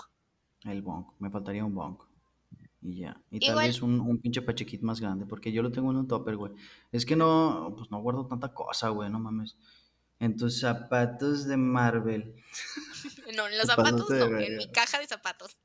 El 0.64 0.82
bong. 0.82 1.06
Me 1.20 1.30
faltaría 1.30 1.64
un 1.64 1.76
bong. 1.76 1.98
Y 2.82 3.02
ya. 3.02 3.22
Y 3.30 3.40
tal 3.40 3.58
vez 3.60 3.84
un, 3.84 4.00
un 4.00 4.18
pinche 4.20 4.42
pachequit 4.42 4.82
más 4.82 5.00
grande, 5.02 5.28
porque 5.28 5.52
yo 5.52 5.62
lo 5.62 5.72
tengo 5.72 5.92
en 5.92 5.98
un 5.98 6.08
topper, 6.08 6.36
güey. 6.36 6.54
Es 6.92 7.06
que 7.06 7.16
no, 7.16 7.76
pues 7.78 7.92
no 7.92 8.02
guardo 8.02 8.26
tanta 8.26 8.56
cosa, 8.56 8.90
güey, 8.90 9.12
no 9.12 9.20
mames. 9.20 9.56
En 10.20 10.36
tus 10.36 10.62
zapatos 10.62 11.46
de 11.46 11.58
Marvel. 11.58 12.36
No, 13.38 13.48
en 13.48 13.58
los 13.58 13.68
zapatos 13.68 14.10
de 14.10 14.20
no, 14.20 14.40
en 14.40 14.58
mi 14.58 14.70
caja 14.72 15.00
de 15.00 15.08
zapatos. 15.08 15.58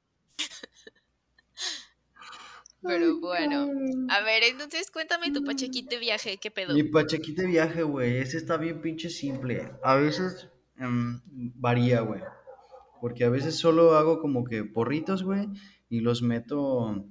Pero 2.87 3.21
bueno, 3.21 3.69
a 4.09 4.21
ver, 4.23 4.43
entonces 4.45 4.91
cuéntame 4.91 5.33
tu 5.33 5.45
pachequito 5.45 5.91
de 5.91 5.99
viaje, 5.99 6.39
¿qué 6.39 6.51
pedo? 6.51 6.75
Mi 6.75 6.85
pachequit 6.85 7.37
de 7.37 7.47
viaje, 7.47 7.83
güey, 7.83 8.19
ese 8.19 8.37
está 8.37 8.57
bien 8.57 8.81
pinche 8.81 9.11
simple. 9.11 9.73
A 9.83 9.97
veces 9.97 10.49
em, 10.79 11.21
varía, 11.27 12.01
güey. 12.01 12.23
Porque 13.01 13.25
a 13.25 13.31
veces 13.31 13.57
solo 13.57 13.97
hago 13.97 14.21
como 14.21 14.45
que 14.45 14.65
porritos, 14.65 15.23
güey, 15.23 15.49
y 15.89 16.01
los 16.01 16.23
meto 16.23 17.05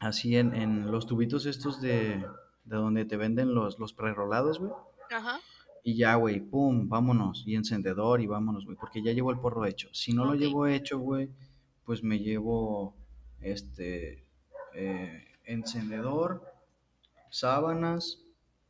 así 0.00 0.36
en, 0.36 0.54
en 0.54 0.90
los 0.90 1.06
tubitos 1.06 1.46
estos 1.46 1.80
de, 1.80 2.24
de 2.64 2.76
donde 2.76 3.04
te 3.04 3.16
venden 3.16 3.54
los, 3.54 3.78
los 3.78 3.92
prerolados, 3.92 4.58
güey. 4.58 4.72
Ajá. 5.10 5.40
Y 5.82 5.96
ya, 5.96 6.16
güey, 6.16 6.40
pum, 6.40 6.88
vámonos. 6.88 7.44
Y 7.46 7.54
encendedor 7.54 8.20
y 8.20 8.26
vámonos, 8.26 8.64
güey. 8.64 8.76
Porque 8.76 9.02
ya 9.02 9.12
llevo 9.12 9.30
el 9.30 9.38
porro 9.38 9.64
hecho. 9.64 9.88
Si 9.92 10.12
no 10.12 10.24
lo 10.26 10.34
llevo 10.34 10.66
hecho, 10.66 10.98
güey, 10.98 11.30
pues 11.84 12.02
me 12.02 12.18
llevo 12.18 12.94
este 13.40 14.27
eh, 14.74 15.26
encendedor, 15.44 16.42
sábanas, 17.30 18.22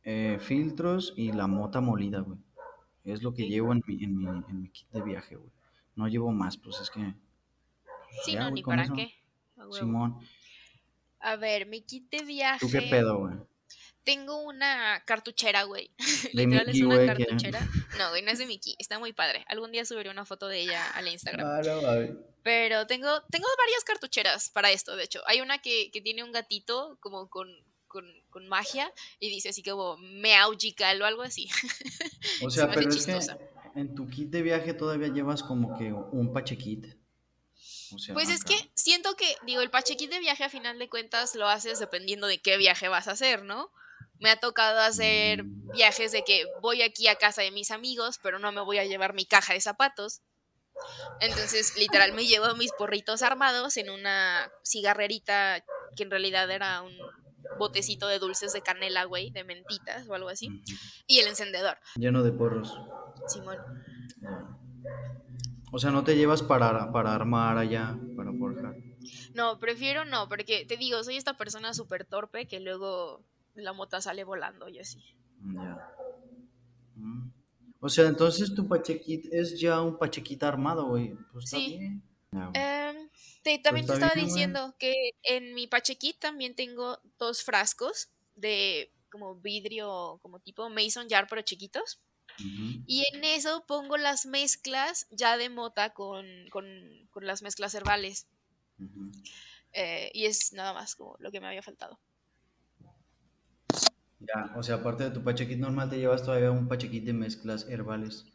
eh, 0.03 0.37
filtros 0.39 1.13
y 1.15 1.31
la 1.31 1.47
mota 1.47 1.81
molida, 1.81 2.19
güey. 2.19 2.39
Es 3.03 3.23
lo 3.23 3.33
que 3.33 3.47
llevo 3.47 3.73
en 3.73 3.81
mi, 3.87 4.03
en 4.03 4.17
mi, 4.17 4.25
en 4.25 4.61
mi 4.61 4.69
kit 4.69 4.89
de 4.91 5.01
viaje, 5.01 5.35
güey. 5.35 5.51
No 5.95 6.07
llevo 6.07 6.31
más, 6.31 6.57
pues 6.57 6.79
es 6.79 6.89
que. 6.89 7.13
Sí, 8.23 8.33
ya, 8.33 8.41
no, 8.41 8.49
güey, 8.49 8.53
ni 8.55 8.63
para 8.63 8.83
eso. 8.83 8.93
qué. 8.93 9.13
Simón, 9.71 10.19
A 11.19 11.35
ver, 11.35 11.65
mi 11.67 11.81
kit 11.81 12.09
de 12.09 12.23
viaje. 12.23 12.65
¿tú 12.65 12.71
qué 12.71 12.81
pedo, 12.83 13.19
güey? 13.19 13.35
Tengo 14.09 14.41
una 14.41 15.03
cartuchera, 15.05 15.65
güey. 15.65 15.91
Literal 16.33 16.67
es 16.67 16.81
una 16.81 17.05
cartuchera. 17.05 17.59
No, 17.99 18.09
güey, 18.09 18.23
no 18.23 18.31
es 18.31 18.39
de 18.39 18.47
Mickey. 18.47 18.75
Está 18.79 18.97
muy 18.97 19.13
padre. 19.13 19.45
Algún 19.49 19.71
día 19.71 19.85
subiré 19.85 20.09
una 20.09 20.25
foto 20.25 20.47
de 20.47 20.61
ella 20.61 20.83
al 20.95 21.07
Instagram. 21.07 21.45
Ah, 21.47 21.61
no. 21.63 22.17
Pero 22.41 22.87
tengo, 22.87 23.21
tengo 23.29 23.47
varias 23.55 23.83
cartucheras 23.83 24.49
para 24.49 24.71
esto, 24.71 24.95
de 24.95 25.03
hecho. 25.03 25.21
Hay 25.27 25.41
una 25.41 25.59
que, 25.59 25.91
que 25.91 26.01
tiene 26.01 26.23
un 26.23 26.31
gatito 26.31 26.97
como 27.01 27.29
con, 27.29 27.49
con, 27.87 28.03
con 28.31 28.47
magia 28.47 28.91
y 29.19 29.29
dice 29.29 29.49
así 29.49 29.61
como 29.61 29.97
meaugical 29.97 30.99
o 31.03 31.05
algo 31.05 31.21
así. 31.21 31.47
O 32.41 32.49
Se 32.49 32.61
sea, 32.61 32.71
pero 32.71 32.89
es 32.89 33.05
que 33.05 33.19
en 33.75 33.93
tu 33.93 34.07
kit 34.07 34.31
de 34.31 34.41
viaje 34.41 34.73
todavía 34.73 35.09
llevas 35.09 35.43
como 35.43 35.77
que 35.77 35.93
un 35.93 36.33
pachequit. 36.33 36.97
O 37.93 37.99
sea, 37.99 38.15
Pues 38.15 38.29
es 38.29 38.43
que 38.43 38.55
siento 38.73 39.15
que, 39.15 39.35
digo, 39.45 39.61
el 39.61 39.69
pachequit 39.69 40.09
de 40.09 40.19
viaje 40.19 40.45
a 40.45 40.49
final 40.49 40.79
de 40.79 40.89
cuentas 40.89 41.35
lo 41.35 41.47
haces 41.47 41.77
dependiendo 41.77 42.25
de 42.25 42.41
qué 42.41 42.57
viaje 42.57 42.87
vas 42.87 43.07
a 43.07 43.11
hacer, 43.11 43.43
¿no? 43.43 43.71
Me 44.19 44.29
ha 44.29 44.39
tocado 44.39 44.79
hacer 44.81 45.43
Mm. 45.43 45.71
viajes 45.71 46.11
de 46.11 46.23
que 46.23 46.45
voy 46.61 46.81
aquí 46.81 47.07
a 47.07 47.15
casa 47.15 47.41
de 47.41 47.51
mis 47.51 47.71
amigos, 47.71 48.19
pero 48.21 48.39
no 48.39 48.51
me 48.51 48.61
voy 48.61 48.77
a 48.77 48.85
llevar 48.85 49.13
mi 49.13 49.25
caja 49.25 49.53
de 49.53 49.61
zapatos. 49.61 50.21
Entonces, 51.19 51.77
literal, 51.77 52.13
me 52.13 52.25
llevo 52.25 52.55
mis 52.55 52.71
porritos 52.73 53.21
armados 53.21 53.75
en 53.77 53.89
una 53.89 54.49
cigarrerita 54.63 55.63
que 55.95 56.03
en 56.03 56.11
realidad 56.11 56.49
era 56.51 56.81
un 56.81 56.93
botecito 57.57 58.07
de 58.07 58.19
dulces 58.19 58.53
de 58.53 58.61
canela, 58.61 59.03
güey, 59.05 59.31
de 59.31 59.43
mentitas 59.43 60.07
o 60.07 60.13
algo 60.13 60.29
así. 60.29 60.61
Y 61.07 61.19
el 61.19 61.27
encendedor, 61.27 61.77
Lleno 61.95 62.23
de 62.23 62.31
porros. 62.31 62.77
Simón. 63.27 63.57
O 65.71 65.77
sea, 65.79 65.91
no 65.91 66.03
te 66.03 66.15
llevas 66.15 66.41
para, 66.41 66.91
para 66.91 67.13
armar 67.13 67.57
allá, 67.57 67.97
para 68.15 68.31
forjar. 68.33 68.75
No, 69.33 69.59
prefiero 69.59 70.05
no, 70.05 70.27
porque 70.27 70.65
te 70.65 70.77
digo, 70.77 71.03
soy 71.03 71.17
esta 71.17 71.35
persona 71.37 71.73
súper 71.73 72.05
torpe 72.05 72.47
que 72.47 72.59
luego 72.59 73.23
la 73.55 73.73
mota 73.73 74.01
sale 74.01 74.23
volando 74.23 74.69
y 74.69 74.79
así. 74.79 75.03
Ya. 75.41 75.77
Mm. 76.95 77.31
O 77.81 77.87
sea, 77.89 78.07
entonces 78.07 78.53
tu 78.53 78.67
pachequit 78.67 79.25
es 79.31 79.59
ya 79.59 79.81
un 79.81 79.97
pachequit 79.97 80.43
armado, 80.43 80.87
güey. 80.87 81.15
Pues 81.31 81.49
Sí. 81.49 81.79
Em, 82.31 83.09
te- 83.41 83.57
también 83.59 83.85
te 83.87 83.93
está 83.93 84.05
estaba 84.07 84.13
bien, 84.13 84.25
diciendo 84.27 84.75
que 84.77 84.93
en 85.23 85.53
mi 85.55 85.67
pachequit 85.67 86.19
también 86.19 86.55
tengo 86.55 86.99
dos 87.17 87.43
frascos 87.43 88.09
de 88.35 88.93
como 89.11 89.35
vidrio, 89.35 90.19
como 90.21 90.39
tipo 90.39 90.69
mason 90.69 91.07
jar, 91.09 91.27
pero 91.27 91.41
chiquitos. 91.41 91.99
Y 92.85 93.03
en 93.13 93.23
eso 93.25 93.65
pongo 93.67 93.97
las 93.97 94.25
mezclas 94.25 95.07
ya 95.09 95.35
de 95.37 95.49
mota 95.49 95.93
con, 95.93 96.25
con, 96.51 96.65
con 97.09 97.25
las 97.25 97.41
mezclas 97.41 97.73
herbales. 97.75 98.27
Eh, 99.73 100.09
y 100.13 100.25
es 100.25 100.53
nada 100.53 100.73
más 100.73 100.95
como 100.95 101.15
lo 101.19 101.31
que 101.31 101.41
me 101.41 101.47
había 101.47 101.61
faltado. 101.63 101.99
Ya, 104.19 104.51
o 104.55 104.63
sea, 104.63 104.75
aparte 104.75 105.05
de 105.05 105.11
tu 105.11 105.23
pachequit 105.23 105.57
normal, 105.59 105.89
te 105.89 105.97
llevas 105.97 106.23
todavía 106.23 106.51
un 106.51 106.67
pachequit 106.67 107.03
de 107.05 107.13
mezclas 107.13 107.67
herbales. 107.69 108.25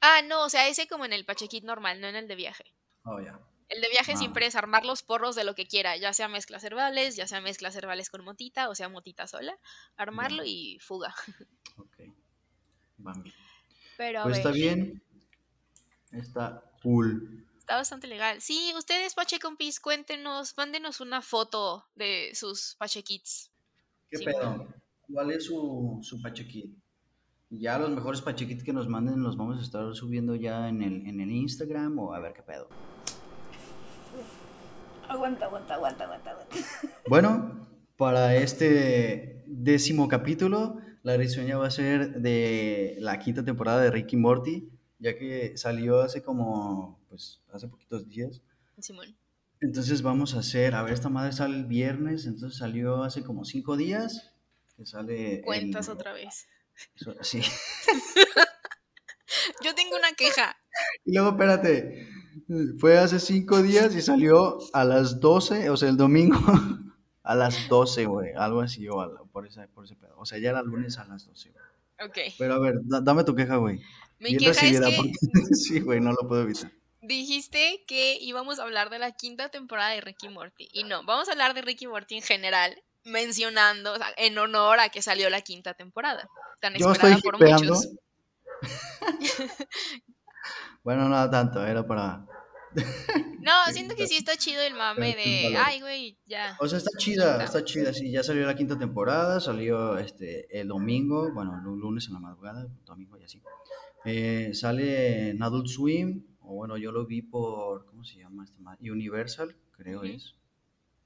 Ah, 0.00 0.22
no, 0.26 0.44
o 0.44 0.48
sea, 0.48 0.66
ese 0.68 0.86
como 0.88 1.04
en 1.04 1.12
el 1.12 1.24
pachequit 1.24 1.62
normal, 1.64 2.00
no 2.00 2.08
en 2.08 2.16
el 2.16 2.26
de 2.26 2.34
viaje. 2.36 2.64
Oh, 3.04 3.20
ya. 3.20 3.38
El 3.68 3.80
de 3.80 3.88
viaje 3.88 4.12
Ah. 4.12 4.16
siempre 4.16 4.46
es 4.46 4.56
armar 4.56 4.84
los 4.84 5.02
porros 5.02 5.34
de 5.36 5.44
lo 5.44 5.54
que 5.54 5.66
quiera, 5.66 5.96
ya 5.96 6.12
sea 6.12 6.28
mezclas 6.28 6.64
herbales, 6.64 7.16
ya 7.16 7.26
sea 7.26 7.40
mezclas 7.40 7.76
herbales 7.76 8.10
con 8.10 8.24
motita, 8.24 8.68
o 8.68 8.74
sea, 8.74 8.88
motita 8.88 9.26
sola, 9.26 9.56
armarlo 9.96 10.42
y 10.44 10.78
fuga. 10.80 11.14
Ok. 11.76 11.96
Bambi. 12.98 13.32
Pero 13.96 14.20
a 14.20 14.22
Pues 14.24 14.38
está 14.38 14.50
ver, 14.50 14.58
bien. 14.58 15.02
Está 16.12 16.62
cool. 16.82 17.46
está 17.58 17.76
bastante 17.76 18.06
legal. 18.08 18.40
Sí, 18.42 18.72
ustedes, 18.76 19.14
Pachecompis, 19.14 19.80
cuéntenos, 19.80 20.56
mándenos 20.56 21.00
una 21.00 21.22
foto 21.22 21.86
de 21.94 22.32
sus 22.34 22.74
Pachequits. 22.78 23.51
¿Qué 24.12 24.18
Sí, 24.18 24.24
pedo? 24.26 24.66
¿Cuál 25.10 25.30
es 25.30 25.46
su, 25.46 25.98
su 26.02 26.20
pachequit? 26.20 26.70
Ya 27.48 27.78
los 27.78 27.90
mejores 27.90 28.20
pachequits 28.20 28.62
que 28.62 28.74
nos 28.74 28.86
manden 28.86 29.22
los 29.22 29.38
vamos 29.38 29.58
a 29.58 29.62
estar 29.62 29.94
subiendo 29.94 30.34
ya 30.34 30.68
en 30.68 30.82
el, 30.82 31.06
en 31.06 31.20
el 31.22 31.30
Instagram 31.30 31.98
o 31.98 32.12
a 32.12 32.20
ver 32.20 32.34
qué 32.34 32.42
pedo. 32.42 32.68
Aguanta, 35.08 35.46
aguanta, 35.46 35.74
aguanta, 35.76 36.04
aguanta, 36.04 36.30
aguanta. 36.30 36.56
Bueno, 37.08 37.66
para 37.96 38.36
este 38.36 39.44
décimo 39.46 40.08
capítulo, 40.08 40.76
la 41.02 41.16
reseña 41.16 41.56
va 41.56 41.68
a 41.68 41.70
ser 41.70 42.20
de 42.20 42.96
la 42.98 43.18
quinta 43.18 43.42
temporada 43.42 43.80
de 43.80 43.90
Ricky 43.90 44.16
Morty, 44.18 44.68
ya 44.98 45.16
que 45.16 45.56
salió 45.56 46.02
hace 46.02 46.22
como, 46.22 47.00
pues, 47.08 47.40
hace 47.50 47.66
poquitos 47.66 48.06
días. 48.06 48.42
Simón. 48.78 49.16
Entonces 49.62 50.02
vamos 50.02 50.34
a 50.34 50.40
hacer, 50.40 50.74
a 50.74 50.82
ver, 50.82 50.92
esta 50.92 51.08
madre 51.08 51.32
sale 51.32 51.56
el 51.56 51.66
viernes, 51.66 52.26
entonces 52.26 52.58
salió 52.58 53.04
hace 53.04 53.22
como 53.22 53.44
cinco 53.44 53.76
días, 53.76 54.32
que 54.76 54.84
sale... 54.84 55.36
el- 55.36 55.42
Cuentas 55.42 55.88
otra 55.88 56.12
vez. 56.12 56.46
Sí. 57.22 57.40
Yo 59.64 59.74
tengo 59.74 59.96
una 59.96 60.12
queja. 60.16 60.56
Y 61.04 61.14
luego, 61.14 61.30
espérate, 61.30 62.08
fue 62.78 62.98
hace 62.98 63.20
cinco 63.20 63.62
días 63.62 63.94
y 63.94 64.02
salió 64.02 64.58
a 64.72 64.84
las 64.84 65.20
12, 65.20 65.70
o 65.70 65.76
sea, 65.76 65.88
el 65.88 65.96
domingo 65.96 66.38
a 67.22 67.34
las 67.34 67.68
12, 67.68 68.06
güey, 68.06 68.32
algo 68.36 68.60
así, 68.60 68.88
o 68.88 69.04
la- 69.06 69.22
por, 69.32 69.46
ese, 69.46 69.66
por 69.68 69.84
ese 69.84 69.96
pedo. 69.96 70.14
O 70.18 70.26
sea, 70.26 70.38
ya 70.38 70.50
era 70.50 70.62
lunes 70.62 70.98
a 70.98 71.04
las 71.04 71.26
12, 71.26 71.50
güey. 71.50 71.64
Ok. 72.08 72.18
Pero 72.38 72.54
a 72.54 72.58
ver, 72.58 72.74
da- 72.82 73.00
dame 73.00 73.24
tu 73.24 73.34
queja, 73.34 73.56
güey. 73.56 73.76
Mi 74.18 74.36
Bien 74.36 74.38
queja 74.38 74.66
es 74.66 74.80
que 74.80 74.96
porque- 74.96 75.12
sí, 75.54 75.80
güey, 75.80 76.00
no 76.00 76.12
lo 76.12 76.28
puedo 76.28 76.42
evitar. 76.42 76.70
Dijiste 77.02 77.84
que 77.86 78.16
íbamos 78.20 78.58
a 78.58 78.62
hablar 78.62 78.88
de 78.90 78.98
la 78.98 79.12
quinta 79.12 79.50
temporada 79.50 79.90
de 79.90 80.00
Ricky 80.00 80.28
Morty. 80.28 80.68
Y 80.72 80.84
no, 80.84 81.04
vamos 81.04 81.28
a 81.28 81.32
hablar 81.32 81.52
de 81.54 81.62
Ricky 81.62 81.86
Morty 81.86 82.16
en 82.16 82.22
general, 82.22 82.82
mencionando, 83.04 83.92
o 83.92 83.96
sea, 83.96 84.12
en 84.16 84.38
honor 84.38 84.80
a 84.80 84.88
que 84.88 85.02
salió 85.02 85.28
la 85.28 85.42
quinta 85.42 85.74
temporada. 85.74 86.28
Tan 86.60 86.74
Yo 86.74 86.92
esperada 86.92 87.16
estoy 87.16 87.30
por 87.30 87.40
hipeando. 87.40 87.74
muchos. 87.74 87.88
Bueno, 90.84 91.08
no 91.08 91.30
tanto, 91.30 91.64
era 91.64 91.86
para... 91.86 92.26
No, 93.40 93.52
siento 93.72 93.94
que 93.94 94.08
sí 94.08 94.16
está 94.16 94.36
chido 94.36 94.62
el 94.62 94.74
mame 94.74 95.14
de, 95.14 95.56
ay, 95.56 95.80
güey, 95.80 96.18
ya. 96.26 96.56
O 96.58 96.66
sea, 96.66 96.78
está 96.78 96.90
chida, 96.98 97.44
está 97.44 97.64
chida, 97.64 97.92
sí, 97.92 98.10
ya 98.10 98.24
salió 98.24 98.46
la 98.46 98.56
quinta 98.56 98.76
temporada, 98.78 99.40
salió 99.40 99.98
este, 99.98 100.60
el 100.60 100.68
domingo, 100.68 101.32
bueno, 101.32 101.56
el 101.56 101.62
lunes 101.62 102.06
en 102.08 102.14
la 102.14 102.18
madrugada, 102.18 102.66
domingo 102.84 103.16
y 103.18 103.24
así. 103.24 103.40
Eh, 104.04 104.50
sale 104.54 105.30
en 105.30 105.42
Adult 105.42 105.68
Swim, 105.68 106.24
o 106.44 106.54
bueno, 106.54 106.76
yo 106.76 106.92
lo 106.92 107.06
vi 107.06 107.22
por, 107.22 107.86
¿cómo 107.86 108.04
se 108.04 108.18
llama 108.18 108.44
esta 108.44 108.58
madre? 108.60 108.90
Universal, 108.90 109.56
creo 109.72 110.02
es. 110.02 110.34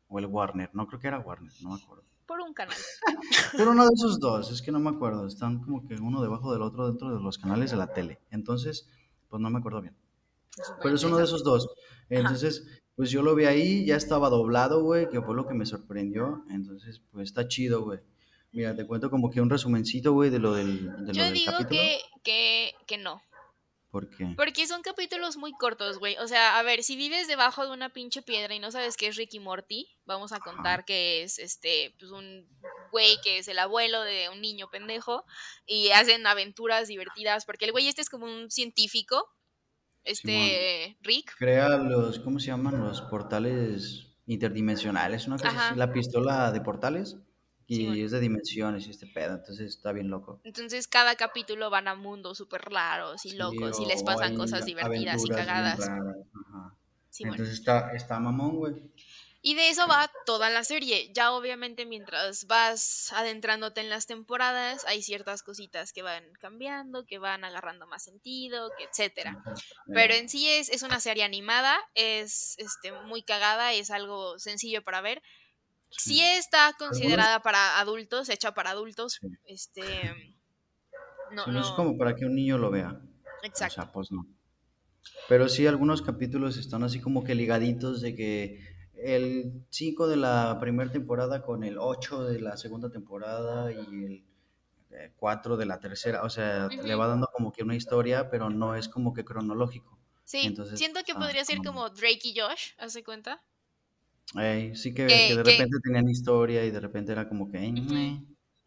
O 0.09 0.19
el 0.19 0.27
Warner, 0.27 0.71
no 0.73 0.87
creo 0.87 1.01
que 1.01 1.09
era 1.09 1.19
Warner, 1.19 1.53
no 1.63 1.71
me 1.71 1.83
acuerdo. 1.83 2.05
Por 2.27 2.41
un 2.41 2.55
canal. 2.55 2.77
Pero 3.57 3.71
uno 3.71 3.85
de 3.85 3.95
esos 3.95 4.19
dos, 4.19 4.51
es 4.51 4.63
que 4.63 4.73
no 4.73 4.81
me 4.81 4.91
acuerdo, 4.91 5.27
están 5.27 5.61
como 5.63 5.87
que 5.87 5.95
uno 5.95 6.23
debajo 6.23 6.53
del 6.53 6.63
otro 6.63 6.89
dentro 6.89 7.15
de 7.15 7.21
los 7.23 7.39
canales 7.39 7.71
de 7.71 7.77
la 7.77 7.93
tele. 7.93 8.21
Entonces, 8.31 8.89
pues 9.29 9.41
no 9.41 9.51
me 9.51 9.59
acuerdo 9.59 9.83
bien. 9.83 9.97
Pero 10.83 10.95
es 10.95 11.05
uno 11.05 11.19
de 11.19 11.25
esos 11.25 11.45
dos. 11.45 11.69
Entonces, 12.09 12.67
pues 12.95 13.11
yo 13.11 13.23
lo 13.23 13.35
vi 13.35 13.45
ahí, 13.45 13.85
ya 13.85 13.97
estaba 13.97 14.31
doblado, 14.31 14.83
güey, 14.83 15.09
que 15.09 15.21
fue 15.21 15.35
lo 15.35 15.47
que 15.47 15.55
me 15.55 15.67
sorprendió. 15.67 16.45
Entonces, 16.51 17.03
pues 17.13 17.29
está 17.29 17.47
chido, 17.47 17.83
güey. 17.83 18.01
Mira, 18.53 18.75
te 18.75 18.87
cuento 18.87 19.11
como 19.11 19.31
que 19.31 19.41
un 19.41 19.51
resumencito, 19.51 20.13
güey, 20.13 20.31
de 20.31 20.39
lo 20.39 20.55
del, 20.55 20.87
de 21.05 21.07
lo 21.09 21.13
Yo 21.13 21.25
del 21.25 21.35
digo 21.35 21.53
capítulo. 21.53 21.69
que, 21.69 21.99
que, 22.23 22.75
que 22.87 22.97
no. 22.99 23.21
¿Por 23.97 24.11
qué? 24.11 24.35
Porque 24.37 24.67
son 24.67 24.83
capítulos 24.83 25.39
muy 25.39 25.53
cortos, 25.53 25.99
güey. 25.99 26.19
O 26.19 26.29
sea, 26.29 26.59
a 26.59 26.63
ver, 26.63 26.83
si 26.83 26.97
vives 26.97 27.29
debajo 27.29 27.65
de 27.65 27.73
una 27.73 27.89
pinche 27.89 28.21
piedra 28.21 28.55
y 28.55 28.59
no 28.59 28.71
sabes 28.71 28.95
qué 28.99 29.07
es 29.07 29.17
Ricky 29.17 29.41
Morty, 29.41 29.89
vamos 30.05 30.33
a 30.33 30.39
contar 30.39 30.85
que 30.85 31.23
es 31.23 31.39
este, 31.39 31.95
pues 31.99 32.11
un 32.11 32.47
güey 32.93 33.19
que 33.25 33.39
es 33.39 33.49
el 33.49 33.59
abuelo 33.59 34.03
de 34.03 34.29
un 34.29 34.43
niño 34.43 34.69
pendejo 34.69 35.25
y 35.67 35.89
hacen 35.93 36.27
aventuras 36.27 36.89
divertidas. 36.89 37.47
Porque 37.47 37.65
el 37.65 37.73
güey 37.73 37.89
este 37.89 38.03
es 38.03 38.11
como 38.11 38.27
un 38.27 38.51
científico, 38.51 39.35
este 40.05 40.99
Rick. 41.01 41.35
Crea 41.39 41.79
los, 41.79 42.19
¿cómo 42.19 42.39
se 42.39 42.49
llaman? 42.49 42.79
Los 42.79 43.01
portales 43.01 44.09
interdimensionales, 44.27 45.27
una 45.27 45.39
cosa 45.39 45.49
Ajá. 45.49 45.69
así. 45.69 45.79
La 45.79 45.91
pistola 45.91 46.53
de 46.53 46.61
portales. 46.61 47.17
Y 47.69 47.77
Simón. 47.77 47.97
es 47.97 48.11
de 48.13 48.21
dimensiones 48.21 48.87
y 48.87 48.91
este 48.91 49.07
pedo. 49.07 49.35
Entonces 49.35 49.75
está 49.75 49.93
bien 49.93 50.09
loco. 50.09 50.41
Entonces 50.45 50.87
cada 50.87 51.17
capítulo 51.17 51.69
van 51.71 51.89
a 51.89 51.95
mundos 51.95 52.39
súper 52.39 52.63
raros 52.63 53.25
y 53.27 53.31
Sí, 53.31 53.37
locos 53.37 53.81
y 53.81 53.85
o 53.85 53.89
les 53.89 54.03
pasan 54.03 54.37
cosas 54.37 54.65
divertidas 54.65 55.25
y 55.25 55.29
cagadas. 55.29 55.81
ajá. 55.81 56.77
Simón. 57.11 57.35
Entonces 57.35 57.59
está, 57.59 57.93
está 57.95 58.21
mamón, 58.21 58.57
güey. 58.57 58.75
Y 59.43 59.55
de 59.55 59.71
eso 59.71 59.87
va 59.87 60.11
toda 60.25 60.51
la 60.51 60.65
serie. 60.65 61.13
Ya 61.15 61.31
obviamente 61.31 61.87
mientras 61.87 62.47
vas 62.49 63.13
adentrándote 63.13 63.81
en 63.81 63.89
las 63.89 64.07
temporadas, 64.07 64.85
hay 64.87 65.03
ciertas 65.03 65.45
cositas 65.45 65.93
que 65.93 66.03
van 66.03 66.25
cambiando, 66.41 67.07
que 67.07 67.19
van 67.19 67.45
agarrando 67.45 67.87
más 67.87 68.03
sentido, 68.03 68.71
que 68.77 68.85
etcétera. 68.85 69.43
Pero 69.87 70.15
en 70.15 70.29
sí 70.29 70.49
es, 70.49 70.69
es 70.69 70.83
una 70.83 70.99
serie 70.99 71.23
animada, 71.23 71.79
es 71.95 72.57
este, 72.59 72.91
muy 73.07 73.23
cagada, 73.23 73.73
es 73.73 73.93
algo 73.93 74.37
sencillo 74.41 74.83
para 74.83 75.01
ver. 75.01 75.23
Sí 75.99 76.21
está 76.21 76.75
considerada 76.79 77.41
para 77.41 77.79
adultos, 77.79 78.29
hecha 78.29 78.53
para 78.55 78.71
adultos. 78.71 79.19
Sí. 79.21 79.29
Este. 79.47 79.83
No, 81.33 81.45
Sí, 81.45 81.51
no 81.51 81.61
es 81.61 81.67
como 81.71 81.97
para 81.99 82.15
que 82.15 82.25
un 82.25 82.35
niño 82.35 82.59
lo 82.59 82.71
vea. 82.71 83.01
Exacto. 83.43 83.81
O 83.81 83.85
sea, 83.85 83.93
pues 83.93 84.13
no. 84.13 84.27
Pero 85.29 85.49
sí, 85.49 85.67
algunos 85.67 86.03
capítulos 86.03 86.57
están 86.57 86.83
así 86.85 87.01
como 87.01 87.25
que 87.25 87.35
ligaditos 87.35 88.01
de 88.01 88.15
que 88.15 88.77
el 88.95 89.65
5 89.71 90.09
de 90.09 90.17
la 90.17 90.59
primera 90.61 90.91
temporada 90.91 91.43
con 91.43 91.65
el 91.65 91.79
8 91.79 92.25
de 92.25 92.41
la 92.41 92.57
segunda 92.57 92.91
temporada 92.91 93.73
y 93.73 94.25
el 94.91 95.13
4 95.17 95.57
de 95.57 95.67
la 95.67 95.81
tercera. 95.81 96.23
O 96.23 96.31
sea, 96.31 96.69
le 96.69 96.95
va 96.95 97.07
dando 97.07 97.29
como 97.33 97.53
que 97.53 97.63
una 97.63 97.75
historia, 97.75 98.31
pero 98.31 98.51
no 98.51 98.75
es 98.75 98.89
como 98.89 99.13
que 99.13 99.25
cronológico. 99.25 99.99
Sí, 100.25 100.43
Entonces, 100.45 100.79
siento 100.79 101.01
que 101.05 101.13
ah, 101.13 101.19
podría 101.19 101.45
ser 101.45 101.59
como 101.59 101.89
Drake 101.91 102.21
y 102.25 102.39
Josh, 102.39 102.73
¿hace 102.79 103.05
cuenta? 103.05 103.43
Sí 104.33 104.93
que, 104.95 105.07
Que- 105.07 105.29
que 105.29 105.37
de 105.37 105.43
que- 105.43 105.51
repente 105.51 105.77
tenían 105.83 106.09
historia 106.09 106.65
y 106.65 106.71
de 106.71 106.81
repente 106.81 107.13
era 107.13 107.29
como 107.29 107.51
que... 107.51 107.59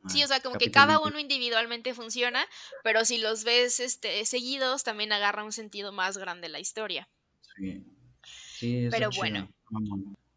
Sí, 0.07 0.21
ah, 0.21 0.25
o 0.25 0.27
sea, 0.27 0.39
como 0.39 0.57
que 0.57 0.71
cada 0.71 0.99
uno 0.99 1.19
individualmente 1.19 1.93
funciona, 1.93 2.45
pero 2.83 3.03
si 3.03 3.17
los 3.17 3.43
ves 3.43 3.79
este, 3.81 4.25
seguidos, 4.25 4.83
también 4.83 5.11
agarra 5.11 5.43
un 5.43 5.51
sentido 5.51 5.91
más 5.91 6.17
grande 6.17 6.47
la 6.47 6.59
historia. 6.61 7.09
Sí, 7.57 7.83
sí 8.57 8.87
Pero 8.89 9.09
bueno. 9.17 9.49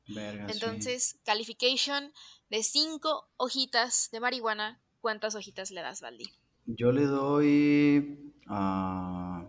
sí. 0.06 0.16
Entonces, 0.48 1.16
calification 1.24 2.12
de 2.50 2.62
5 2.64 3.28
hojitas 3.37 4.11
de 4.11 4.18
marihuana, 4.20 4.80
¿cuántas 5.00 5.37
hojitas 5.37 5.70
le 5.70 5.80
das, 5.80 6.00
Valdi? 6.00 6.28
Yo 6.66 6.90
le 6.92 7.04
doy... 7.06 8.32
ah, 8.48 9.46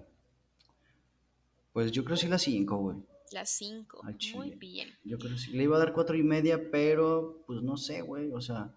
pues 1.73 1.91
yo 1.91 2.03
creo 2.05 2.15
que 2.15 2.21
sí 2.21 2.27
las 2.27 2.43
5, 2.43 2.77
güey. 2.77 2.97
Las 3.33 3.49
5. 3.49 4.01
Al 4.03 4.17
Muy 4.35 4.51
bien. 4.51 4.89
Yo 5.03 5.17
creo 5.17 5.31
que 5.31 5.37
sí. 5.39 5.51
Le 5.51 5.63
iba 5.63 5.75
a 5.75 5.79
dar 5.79 5.93
cuatro 5.93 6.15
y 6.15 6.23
media, 6.23 6.69
pero 6.71 7.43
pues 7.47 7.61
no 7.61 7.77
sé, 7.77 8.01
güey. 8.01 8.31
O 8.31 8.41
sea, 8.41 8.73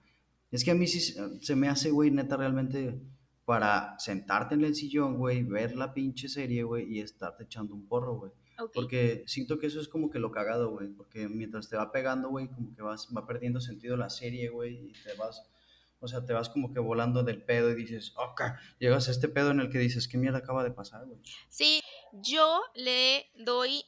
es 0.50 0.64
que 0.64 0.70
a 0.70 0.74
mí 0.74 0.86
sí 0.86 1.00
se- 1.00 1.56
me 1.56 1.68
hace, 1.68 1.90
güey, 1.90 2.10
neta, 2.10 2.36
realmente 2.36 2.98
para 3.44 3.96
sentarte 3.98 4.54
en 4.54 4.64
el 4.64 4.74
sillón, 4.74 5.18
güey, 5.18 5.42
ver 5.44 5.76
la 5.76 5.94
pinche 5.94 6.28
serie, 6.28 6.64
güey, 6.64 6.92
y 6.96 7.00
estarte 7.00 7.44
echando 7.44 7.74
un 7.74 7.86
porro, 7.86 8.16
güey. 8.18 8.32
Porque 8.74 9.22
siento 9.26 9.58
que 9.58 9.66
eso 9.66 9.80
es 9.80 9.86
como 9.88 10.10
que 10.10 10.18
lo 10.18 10.32
cagado, 10.32 10.70
güey. 10.70 10.88
Porque 10.88 11.28
mientras 11.28 11.68
te 11.68 11.76
va 11.76 11.92
pegando, 11.92 12.30
güey, 12.30 12.48
como 12.48 12.74
que 12.74 12.82
vas, 12.82 13.08
va 13.16 13.26
perdiendo 13.26 13.60
sentido 13.60 13.96
la 13.96 14.08
serie, 14.10 14.48
güey, 14.48 14.88
y 14.88 14.92
te 15.04 15.12
vas, 15.18 15.42
o 16.00 16.08
sea, 16.08 16.24
te 16.24 16.32
vas 16.32 16.48
como 16.48 16.72
que 16.72 16.80
volando 16.80 17.22
del 17.22 17.42
pedo 17.42 17.70
y 17.70 17.74
dices, 17.74 18.14
ok, 18.16 18.40
llegas 18.78 19.08
a 19.08 19.10
este 19.12 19.28
pedo 19.28 19.50
en 19.50 19.60
el 19.60 19.68
que 19.70 19.78
dices, 19.78 20.08
¿qué 20.08 20.16
mierda 20.18 20.38
acaba 20.38 20.64
de 20.64 20.70
pasar, 20.70 21.04
güey? 21.06 21.20
Sí, 21.50 21.82
yo 22.12 22.62
le 22.74 23.26
doy 23.38 23.84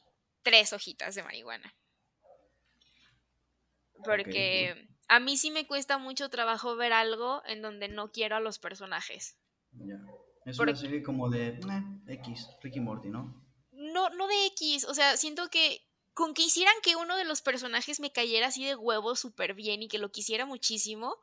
tres 0.49 0.73
hojitas 0.73 1.13
de 1.13 1.21
marihuana. 1.21 1.75
Porque 4.03 4.89
a 5.07 5.19
mí 5.19 5.37
sí 5.37 5.51
me 5.51 5.67
cuesta 5.67 5.99
mucho 5.99 6.29
trabajo 6.29 6.75
ver 6.75 6.91
algo 6.91 7.43
en 7.45 7.61
donde 7.61 7.87
no 7.87 8.11
quiero 8.11 8.35
a 8.35 8.39
los 8.39 8.57
personajes. 8.57 9.37
Ya. 9.71 9.99
Es 10.45 10.57
una 10.57 10.75
serie 10.75 11.03
como 11.03 11.29
de 11.29 11.49
eh, 11.49 11.59
X, 12.07 12.47
Ricky 12.63 12.79
Morty, 12.79 13.09
¿no? 13.09 13.45
No, 13.71 14.09
no 14.09 14.27
de 14.27 14.47
X, 14.47 14.85
o 14.85 14.95
sea, 14.95 15.17
siento 15.17 15.49
que 15.49 15.81
con 16.13 16.33
que 16.33 16.41
hicieran 16.41 16.73
que 16.81 16.95
uno 16.95 17.15
de 17.15 17.25
los 17.25 17.41
personajes 17.41 17.99
me 17.99 18.11
cayera 18.11 18.47
así 18.47 18.65
de 18.65 18.75
huevo 18.75 19.15
súper 19.15 19.53
bien 19.53 19.83
y 19.83 19.87
que 19.87 19.99
lo 19.99 20.11
quisiera 20.11 20.47
muchísimo, 20.47 21.15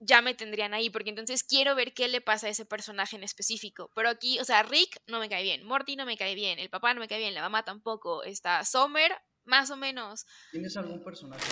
ya 0.00 0.22
me 0.22 0.34
tendrían 0.34 0.74
ahí, 0.74 0.90
porque 0.90 1.10
entonces 1.10 1.42
quiero 1.42 1.74
ver 1.74 1.92
qué 1.92 2.08
le 2.08 2.20
pasa 2.20 2.46
a 2.46 2.50
ese 2.50 2.64
personaje 2.64 3.16
en 3.16 3.24
específico. 3.24 3.90
Pero 3.94 4.08
aquí, 4.08 4.38
o 4.38 4.44
sea, 4.44 4.62
Rick 4.62 5.00
no 5.06 5.18
me 5.18 5.28
cae 5.28 5.42
bien, 5.42 5.64
Morty 5.64 5.96
no 5.96 6.06
me 6.06 6.16
cae 6.16 6.34
bien, 6.34 6.58
el 6.58 6.70
papá 6.70 6.94
no 6.94 7.00
me 7.00 7.08
cae 7.08 7.18
bien, 7.18 7.34
la 7.34 7.42
mamá 7.42 7.64
tampoco, 7.64 8.22
está 8.22 8.64
Summer, 8.64 9.12
más 9.44 9.70
o 9.70 9.76
menos. 9.76 10.26
¿Tienes 10.52 10.76
algún 10.76 11.02
personaje? 11.02 11.42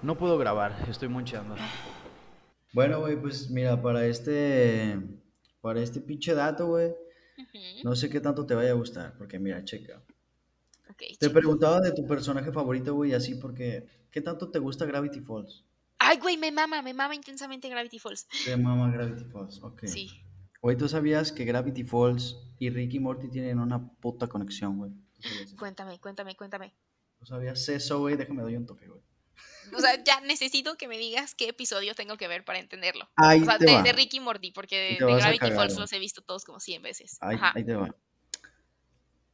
No 0.00 0.16
puedo 0.16 0.36
grabar, 0.38 0.76
estoy 0.88 1.08
moncheando. 1.08 1.54
Bueno, 2.72 3.00
güey, 3.00 3.20
pues 3.20 3.50
mira, 3.50 3.80
para 3.80 4.06
este, 4.06 4.98
para 5.60 5.80
este 5.80 6.00
pinche 6.00 6.34
dato, 6.34 6.66
güey, 6.66 6.94
no 7.84 7.94
sé 7.94 8.08
qué 8.08 8.20
tanto 8.20 8.46
te 8.46 8.54
vaya 8.54 8.70
a 8.70 8.74
gustar, 8.74 9.14
porque 9.18 9.38
mira, 9.38 9.62
checa. 9.64 10.02
Te 10.96 11.06
chico. 11.08 11.32
preguntaba 11.32 11.80
de 11.80 11.92
tu 11.92 12.06
personaje 12.06 12.52
favorito, 12.52 12.94
güey, 12.94 13.12
así 13.14 13.34
porque, 13.36 13.86
¿qué 14.10 14.20
tanto 14.20 14.50
te 14.50 14.58
gusta 14.58 14.84
Gravity 14.84 15.20
Falls? 15.20 15.64
Ay, 15.98 16.18
güey, 16.18 16.36
me 16.36 16.50
mama, 16.52 16.82
me 16.82 16.92
mama 16.94 17.14
intensamente 17.14 17.68
Gravity 17.68 17.98
Falls. 17.98 18.26
Te 18.44 18.56
mama 18.56 18.90
Gravity 18.90 19.24
Falls, 19.24 19.62
ok. 19.62 19.86
Sí. 19.86 20.10
Güey, 20.60 20.76
¿tú 20.76 20.88
sabías 20.88 21.32
que 21.32 21.44
Gravity 21.44 21.84
Falls 21.84 22.36
y 22.58 22.70
Ricky 22.70 23.00
Morty 23.00 23.28
tienen 23.28 23.58
una 23.58 23.88
puta 24.00 24.26
conexión, 24.28 24.78
güey? 24.78 24.92
Cuéntame, 25.58 25.98
cuéntame, 26.00 26.36
cuéntame. 26.36 26.74
¿Tú 27.18 27.26
sabías 27.26 27.68
eso, 27.68 28.00
güey? 28.00 28.16
Déjame 28.16 28.42
doy 28.42 28.56
un 28.56 28.66
toque, 28.66 28.86
güey. 28.88 29.00
O 29.76 29.80
sea, 29.80 30.02
ya 30.04 30.20
necesito 30.20 30.76
que 30.76 30.88
me 30.88 30.98
digas 30.98 31.34
qué 31.34 31.48
episodio 31.48 31.94
tengo 31.94 32.16
que 32.16 32.28
ver 32.28 32.44
para 32.44 32.58
entenderlo. 32.58 33.08
Ahí 33.16 33.40
O 33.42 33.44
sea, 33.44 33.58
te 33.58 33.66
de, 33.66 33.74
va. 33.74 33.82
de 33.82 33.92
Ricky 33.92 34.20
Morty, 34.20 34.50
porque 34.50 34.96
de, 35.00 35.06
Gravity 35.14 35.38
cagar, 35.38 35.56
Falls 35.56 35.78
los 35.78 35.92
he 35.92 35.98
visto 35.98 36.22
todos 36.22 36.44
como 36.44 36.60
100 36.60 36.82
veces. 36.82 37.18
Ahí, 37.20 37.36
Ajá. 37.36 37.52
ahí 37.54 37.64
te 37.64 37.74
va. 37.74 37.94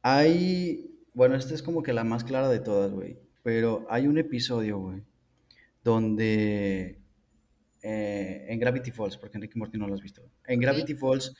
Hay, 0.01 0.98
bueno, 1.13 1.35
esta 1.35 1.53
es 1.53 1.63
como 1.63 1.83
que 1.83 1.93
la 1.93 2.03
más 2.03 2.23
clara 2.23 2.49
de 2.49 2.59
todas, 2.59 2.91
güey. 2.91 3.17
Pero 3.43 3.85
hay 3.89 4.07
un 4.07 4.17
episodio, 4.17 4.79
güey, 4.79 5.03
donde 5.83 6.99
eh, 7.81 8.45
en 8.49 8.59
Gravity 8.59 8.91
Falls, 8.91 9.17
porque 9.17 9.37
Enrique 9.37 9.57
Morty 9.57 9.77
no 9.77 9.87
lo 9.87 9.93
has 9.93 10.01
visto. 10.01 10.21
En 10.45 10.59
Gravity 10.59 10.95
Falls, 10.95 11.33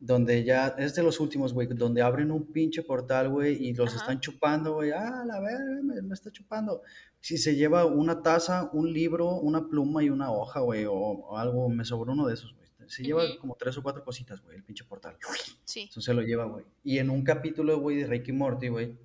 donde 0.00 0.44
ya 0.44 0.68
es 0.78 0.94
de 0.94 1.02
los 1.02 1.20
últimos, 1.20 1.54
güey, 1.54 1.68
donde 1.68 2.02
abren 2.02 2.30
un 2.30 2.50
pinche 2.52 2.82
portal, 2.82 3.30
güey, 3.30 3.68
y 3.68 3.74
los 3.74 3.90
Ajá. 3.90 3.98
están 3.98 4.20
chupando, 4.20 4.74
güey. 4.74 4.90
Ah, 4.90 5.24
la 5.26 5.40
verga, 5.40 5.80
me, 5.82 6.02
me 6.02 6.14
está 6.14 6.30
chupando. 6.30 6.82
Si 7.20 7.38
se 7.38 7.54
lleva 7.54 7.86
una 7.86 8.20
taza, 8.22 8.68
un 8.72 8.92
libro, 8.92 9.36
una 9.36 9.68
pluma 9.68 10.02
y 10.02 10.10
una 10.10 10.30
hoja, 10.32 10.60
güey, 10.60 10.84
o, 10.84 10.92
o 10.92 11.38
algo, 11.38 11.68
me 11.68 11.84
sobró 11.84 12.12
uno 12.12 12.26
de 12.26 12.34
esos, 12.34 12.54
güey. 12.54 12.63
Se 12.88 13.02
lleva 13.02 13.22
como 13.40 13.56
tres 13.56 13.76
o 13.78 13.82
cuatro 13.82 14.04
cositas, 14.04 14.40
güey, 14.42 14.56
el 14.56 14.64
pinche 14.64 14.84
portal. 14.84 15.16
Sí. 15.64 15.80
Entonces 15.80 16.04
se 16.04 16.14
lo 16.14 16.22
lleva, 16.22 16.44
güey. 16.44 16.64
Y 16.82 16.98
en 16.98 17.10
un 17.10 17.22
capítulo, 17.22 17.78
güey, 17.78 17.98
de 17.98 18.06
Rick 18.06 18.28
y 18.28 18.32
Morty, 18.32 18.68
güey, 18.68 18.96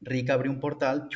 Rick 0.00 0.30
abre 0.30 0.48
un 0.48 0.60
portal 0.60 1.08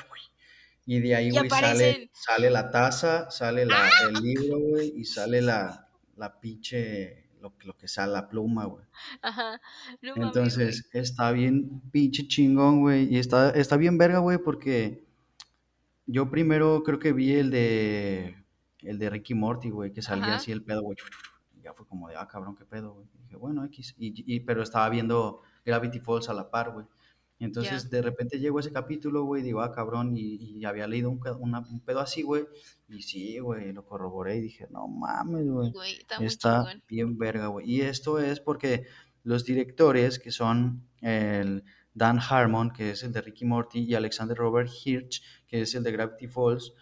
y 0.90 1.00
de 1.00 1.14
ahí, 1.14 1.30
güey, 1.30 1.50
sale, 1.50 2.11
sale 2.14 2.48
la 2.48 2.70
taza, 2.70 3.30
sale 3.30 3.66
la, 3.66 3.90
el 4.08 4.22
libro, 4.22 4.58
güey, 4.58 4.94
y 4.96 5.04
sale 5.04 5.42
la, 5.42 5.87
la 6.16 6.40
pinche, 6.40 7.28
lo, 7.42 7.52
lo 7.64 7.76
que 7.76 7.87
sale, 7.87 8.14
la 8.14 8.26
pluma, 8.26 8.64
güey. 8.64 8.87
Ajá. 9.20 9.61
No 10.00 10.14
Entonces, 10.16 10.88
está 10.94 11.30
bien 11.32 11.82
pinche 11.90 12.26
chingón, 12.26 12.80
güey, 12.80 13.04
y 13.14 13.18
está, 13.18 13.50
está 13.50 13.76
bien 13.76 13.98
verga, 13.98 14.20
güey, 14.20 14.38
porque 14.38 15.04
yo 16.06 16.30
primero 16.30 16.82
creo 16.82 16.98
que 16.98 17.12
vi 17.12 17.34
el 17.34 17.50
de, 17.50 18.42
el 18.80 18.98
de 18.98 19.11
Ricky 19.11 19.34
Morty, 19.34 19.68
güey, 19.68 19.92
que 19.92 20.00
salía 20.00 20.24
Ajá. 20.24 20.37
así 20.37 20.52
el 20.52 20.64
pedo, 20.64 20.80
güey. 20.80 20.96
Ya 21.68 21.74
fue 21.74 21.87
como 21.87 22.09
de, 22.09 22.16
ah, 22.16 22.26
cabrón, 22.26 22.57
qué 22.57 22.64
pedo, 22.64 22.94
güey. 22.94 23.07
Y 23.14 23.18
dije, 23.24 23.37
bueno, 23.37 23.62
X. 23.66 23.94
Y, 23.98 24.24
y- 24.35 24.40
pero 24.40 24.62
estaba 24.62 24.88
viendo 24.88 25.42
Gravity 25.66 26.00
Falls 26.00 26.31
a 26.31 26.33
la 26.35 26.50
par, 26.50 26.72
güey. 26.72 26.87
Y 27.38 27.44
Entonces, 27.44 27.85
de 27.90 28.00
repente 28.02 28.38
llegó 28.40 28.59
ese 28.59 28.72
capítulo, 28.72 29.22
güey, 29.24 29.42
digo, 29.42 29.61
ah, 29.61 29.70
cabrón, 29.70 30.16
y, 30.16 30.37
y 30.59 30.64
había 30.64 30.87
leído 30.88 31.11
un, 31.11 31.20
ca- 31.20 31.37
una- 31.37 31.61
un 31.61 31.81
pedo 31.81 32.00
así, 32.00 32.22
güey. 32.22 32.46
Y 32.88 33.02
sí, 33.02 33.38
güey, 33.38 33.72
lo 33.74 33.85
corroboré 33.85 34.38
y 34.38 34.40
dije, 34.40 34.66
no 34.70 34.88
mames, 34.88 35.46
güey. 35.46 35.72
Está 36.26 36.62
muy 36.62 36.83
bien 36.88 37.18
verga, 37.18 37.48
güey. 37.48 37.70
Y 37.70 37.83
esto 37.83 38.18
es 38.18 38.40
porque 38.40 38.87
los 39.24 39.44
directores, 39.44 40.18
que 40.18 40.31
son 40.33 40.88
el 41.02 41.64
Dan 41.94 42.18
Harmon, 42.18 42.70
que 42.70 42.90
es 42.92 43.02
el 43.04 43.12
de 43.12 43.20
Ricky 43.20 43.44
Morty, 43.44 43.81
y 43.81 43.94
Alexander 43.94 44.37
Robert 44.37 44.70
Hirsch, 44.85 45.22
que 45.46 45.61
es 45.62 45.74
el 45.74 45.83
de 45.85 45.92
Gravity 45.92 46.26
Falls, 46.28 46.72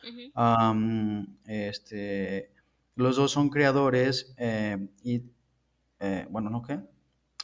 este, 1.44 2.50
los 2.96 3.16
dos 3.16 3.30
son 3.30 3.48
creadores 3.50 4.34
y, 5.04 5.22
eh, 6.00 6.26
bueno, 6.30 6.50
¿no 6.50 6.62
qué? 6.62 6.80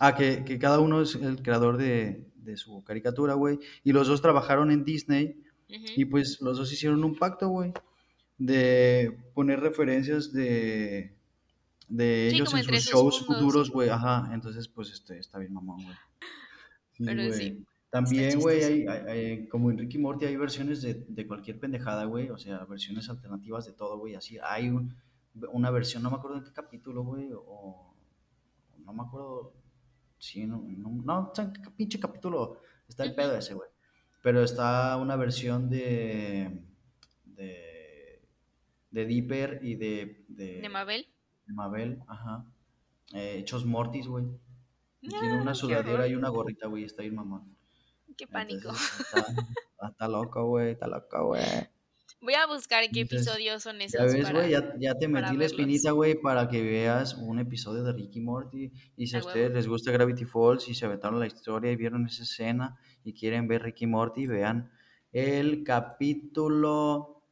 Ah, 0.00 0.14
que, 0.16 0.44
que 0.44 0.58
cada 0.58 0.80
uno 0.80 1.00
es 1.02 1.14
el 1.14 1.42
creador 1.42 1.76
de, 1.76 2.26
de 2.34 2.56
su 2.56 2.82
caricatura, 2.82 3.34
güey. 3.34 3.58
Y 3.84 3.92
los 3.92 4.08
dos 4.08 4.20
trabajaron 4.20 4.70
en 4.72 4.84
Disney 4.84 5.40
y 5.96 6.04
pues 6.06 6.40
los 6.40 6.58
dos 6.58 6.72
hicieron 6.72 7.02
un 7.04 7.14
pacto, 7.16 7.48
güey, 7.48 7.72
de 8.38 9.16
poner 9.34 9.60
referencias 9.60 10.32
de, 10.32 11.14
de 11.88 12.28
Sí, 12.30 12.36
ellos 12.36 12.52
en 12.54 12.64
sus 12.64 12.84
shows 12.90 13.24
futuros, 13.26 13.70
güey. 13.70 13.88
Ajá, 13.90 14.30
entonces 14.34 14.68
pues 14.68 14.90
este, 14.90 15.18
está 15.18 15.38
bien 15.38 15.52
mamón, 15.54 15.82
güey. 15.84 15.96
Sí, 16.92 17.04
Pero 17.06 17.32
sí, 17.32 17.64
También, 17.90 18.38
güey, 18.40 18.62
hay- 18.64 18.86
hay- 18.86 19.48
como 19.48 19.70
en 19.70 19.78
Ricky 19.78 19.98
Morty 19.98 20.26
hay 20.26 20.36
versiones 20.36 20.82
de, 20.82 21.04
de 21.08 21.26
cualquier 21.26 21.58
pendejada, 21.58 22.04
güey. 22.04 22.28
O 22.30 22.38
sea, 22.38 22.64
versiones 22.64 23.08
alternativas 23.08 23.64
de 23.66 23.72
todo, 23.72 23.98
güey. 23.98 24.14
Así, 24.14 24.38
hay 24.42 24.68
un- 24.70 24.94
una 25.52 25.70
versión, 25.70 26.02
no 26.02 26.10
me 26.10 26.16
acuerdo 26.16 26.38
en 26.38 26.44
qué 26.44 26.52
capítulo, 26.52 27.04
güey, 27.04 27.30
o 27.32 27.94
no 28.78 28.92
me 28.92 29.02
acuerdo, 29.02 29.54
sí, 30.18 30.46
no, 30.46 30.62
no, 30.66 31.32
en 31.36 31.52
qué 31.52 31.70
pinche 31.70 31.98
capítulo 31.98 32.60
está 32.88 33.04
el 33.04 33.14
pedo 33.14 33.36
ese, 33.36 33.54
güey. 33.54 33.68
Pero 34.22 34.42
está 34.42 34.96
una 34.98 35.16
versión 35.16 35.68
de, 35.68 36.64
de, 37.24 38.22
de 38.90 39.06
Dipper 39.06 39.60
y 39.62 39.74
de, 39.74 40.24
de, 40.28 40.60
¿De 40.60 40.68
Mabel? 40.68 41.08
de 41.46 41.52
Mabel, 41.52 42.02
ajá. 42.06 42.44
Eh, 43.14 43.38
hechos 43.38 43.66
Mortis, 43.66 44.06
güey. 44.06 44.24
No, 44.24 45.18
tiene 45.18 45.40
una 45.40 45.54
sudadera 45.54 46.06
y 46.06 46.14
una 46.14 46.28
gorrita, 46.28 46.68
güey, 46.68 46.84
está 46.84 47.02
bien 47.02 47.16
mamón. 47.16 47.56
Qué 48.16 48.26
pánico. 48.26 48.68
Entonces, 48.68 49.00
está, 49.00 49.88
está 49.88 50.08
loco, 50.08 50.46
güey, 50.46 50.72
está 50.72 50.86
loco, 50.86 51.26
güey. 51.26 51.42
Voy 52.22 52.34
a 52.34 52.46
buscar 52.46 52.84
qué 52.92 53.00
Entonces, 53.00 53.26
episodios 53.26 53.64
son 53.64 53.80
esos. 53.80 53.98
Ya 54.00 54.06
ves, 54.06 54.22
para- 54.24 54.38
güey, 54.38 54.50
ya, 54.52 54.74
ya 54.78 54.94
te 54.94 55.08
metí 55.08 55.36
la 55.36 55.44
espinita, 55.44 55.90
güey, 55.90 56.14
para 56.14 56.48
que 56.48 56.62
veas 56.62 57.14
un 57.14 57.40
episodio 57.40 57.82
de 57.82 57.92
Ricky 57.92 58.20
Morty. 58.20 58.70
Y 58.96 59.08
si 59.08 59.16
a 59.16 59.18
ustedes 59.18 59.50
les 59.52 59.66
gusta 59.66 59.90
Gravity 59.90 60.24
Falls 60.24 60.68
y 60.68 60.74
se 60.74 60.86
aventaron 60.86 61.18
la 61.18 61.26
historia 61.26 61.72
y 61.72 61.76
vieron 61.76 62.06
esa 62.06 62.22
escena 62.22 62.78
y 63.02 63.12
quieren 63.12 63.48
ver 63.48 63.64
Ricky 63.64 63.88
Morty, 63.88 64.28
vean 64.28 64.70
el 65.12 65.64
capítulo 65.64 67.24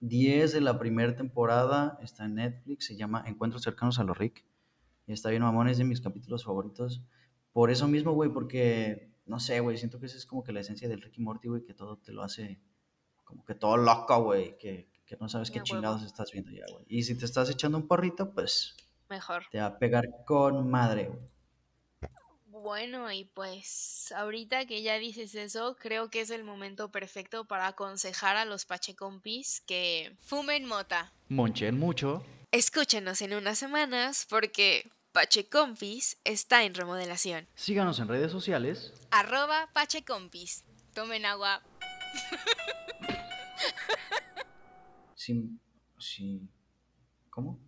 10 0.00 0.52
de 0.52 0.60
la 0.60 0.78
primera 0.78 1.16
temporada. 1.16 1.98
Está 2.02 2.26
en 2.26 2.34
Netflix, 2.34 2.84
se 2.86 2.96
llama 2.96 3.24
Encuentros 3.26 3.62
cercanos 3.62 3.98
a 3.98 4.04
los 4.04 4.18
Rick. 4.18 4.44
Y 5.06 5.12
está 5.14 5.30
bien, 5.30 5.42
mamón, 5.42 5.68
es 5.68 5.78
de 5.78 5.84
mis 5.84 6.02
capítulos 6.02 6.44
favoritos. 6.44 7.02
Por 7.52 7.70
eso 7.70 7.88
mismo, 7.88 8.12
güey, 8.12 8.30
porque, 8.30 9.14
no 9.24 9.40
sé, 9.40 9.60
güey, 9.60 9.78
siento 9.78 9.98
que 9.98 10.06
esa 10.06 10.18
es 10.18 10.26
como 10.26 10.44
que 10.44 10.52
la 10.52 10.60
esencia 10.60 10.90
del 10.90 11.00
Ricky 11.00 11.22
Morty, 11.22 11.48
güey, 11.48 11.62
que 11.64 11.72
todo 11.72 11.96
te 11.96 12.12
lo 12.12 12.22
hace 12.22 12.60
como 13.26 13.44
que 13.44 13.54
todo 13.54 13.76
loco, 13.76 14.22
güey, 14.22 14.56
que, 14.56 14.88
que 15.04 15.16
no 15.18 15.28
sabes 15.28 15.50
qué 15.50 15.60
chingados 15.62 16.02
estás 16.02 16.30
viendo 16.32 16.50
ya, 16.50 16.64
güey. 16.72 16.86
Y 16.88 17.02
si 17.02 17.18
te 17.18 17.26
estás 17.26 17.50
echando 17.50 17.76
un 17.76 17.86
porrito, 17.86 18.32
pues 18.32 18.74
Mejor. 19.10 19.44
te 19.50 19.60
va 19.60 19.66
a 19.66 19.78
pegar 19.78 20.06
con 20.24 20.70
madre, 20.70 21.08
güey. 21.08 21.20
Bueno, 22.46 23.12
y 23.12 23.24
pues 23.24 24.12
ahorita 24.16 24.66
que 24.66 24.82
ya 24.82 24.98
dices 24.98 25.34
eso, 25.34 25.76
creo 25.76 26.08
que 26.08 26.20
es 26.22 26.30
el 26.30 26.42
momento 26.42 26.90
perfecto 26.90 27.44
para 27.44 27.66
aconsejar 27.66 28.36
a 28.36 28.44
los 28.44 28.64
pachecompis 28.64 29.60
que 29.66 30.16
Fumen 30.20 30.64
mota. 30.64 31.12
Monchen 31.28 31.78
mucho. 31.78 32.24
Escúchenos 32.50 33.20
en 33.20 33.34
unas 33.34 33.58
semanas 33.58 34.26
porque 34.28 34.90
Pachecompis 35.12 36.18
está 36.24 36.64
en 36.64 36.74
remodelación. 36.74 37.46
Síganos 37.54 38.00
en 38.00 38.08
redes 38.08 38.32
sociales. 38.32 38.92
Arroba 39.10 39.68
Pachecompis. 39.72 40.64
Tomen 40.94 41.24
agua. 41.26 41.62
Sí, 45.14 45.58
sí. 45.98 46.48
¿Cómo? 47.30 47.58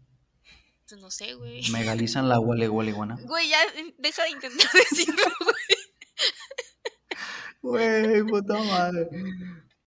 pues, 0.89 1.01
no 1.01 1.11
sé, 1.11 1.35
güey. 1.35 1.69
Megalizan 1.71 2.29
la 2.29 2.39
huele 2.39 2.67
iguana. 2.67 3.19
Güey, 3.25 3.49
ya 3.49 3.59
deja 3.99 4.23
de 4.23 4.31
intentar 4.31 4.69
decirlo, 4.91 5.25
güey. 5.45 5.57
Güey, 7.61 8.23
puta 8.25 8.63
madre. 8.63 9.09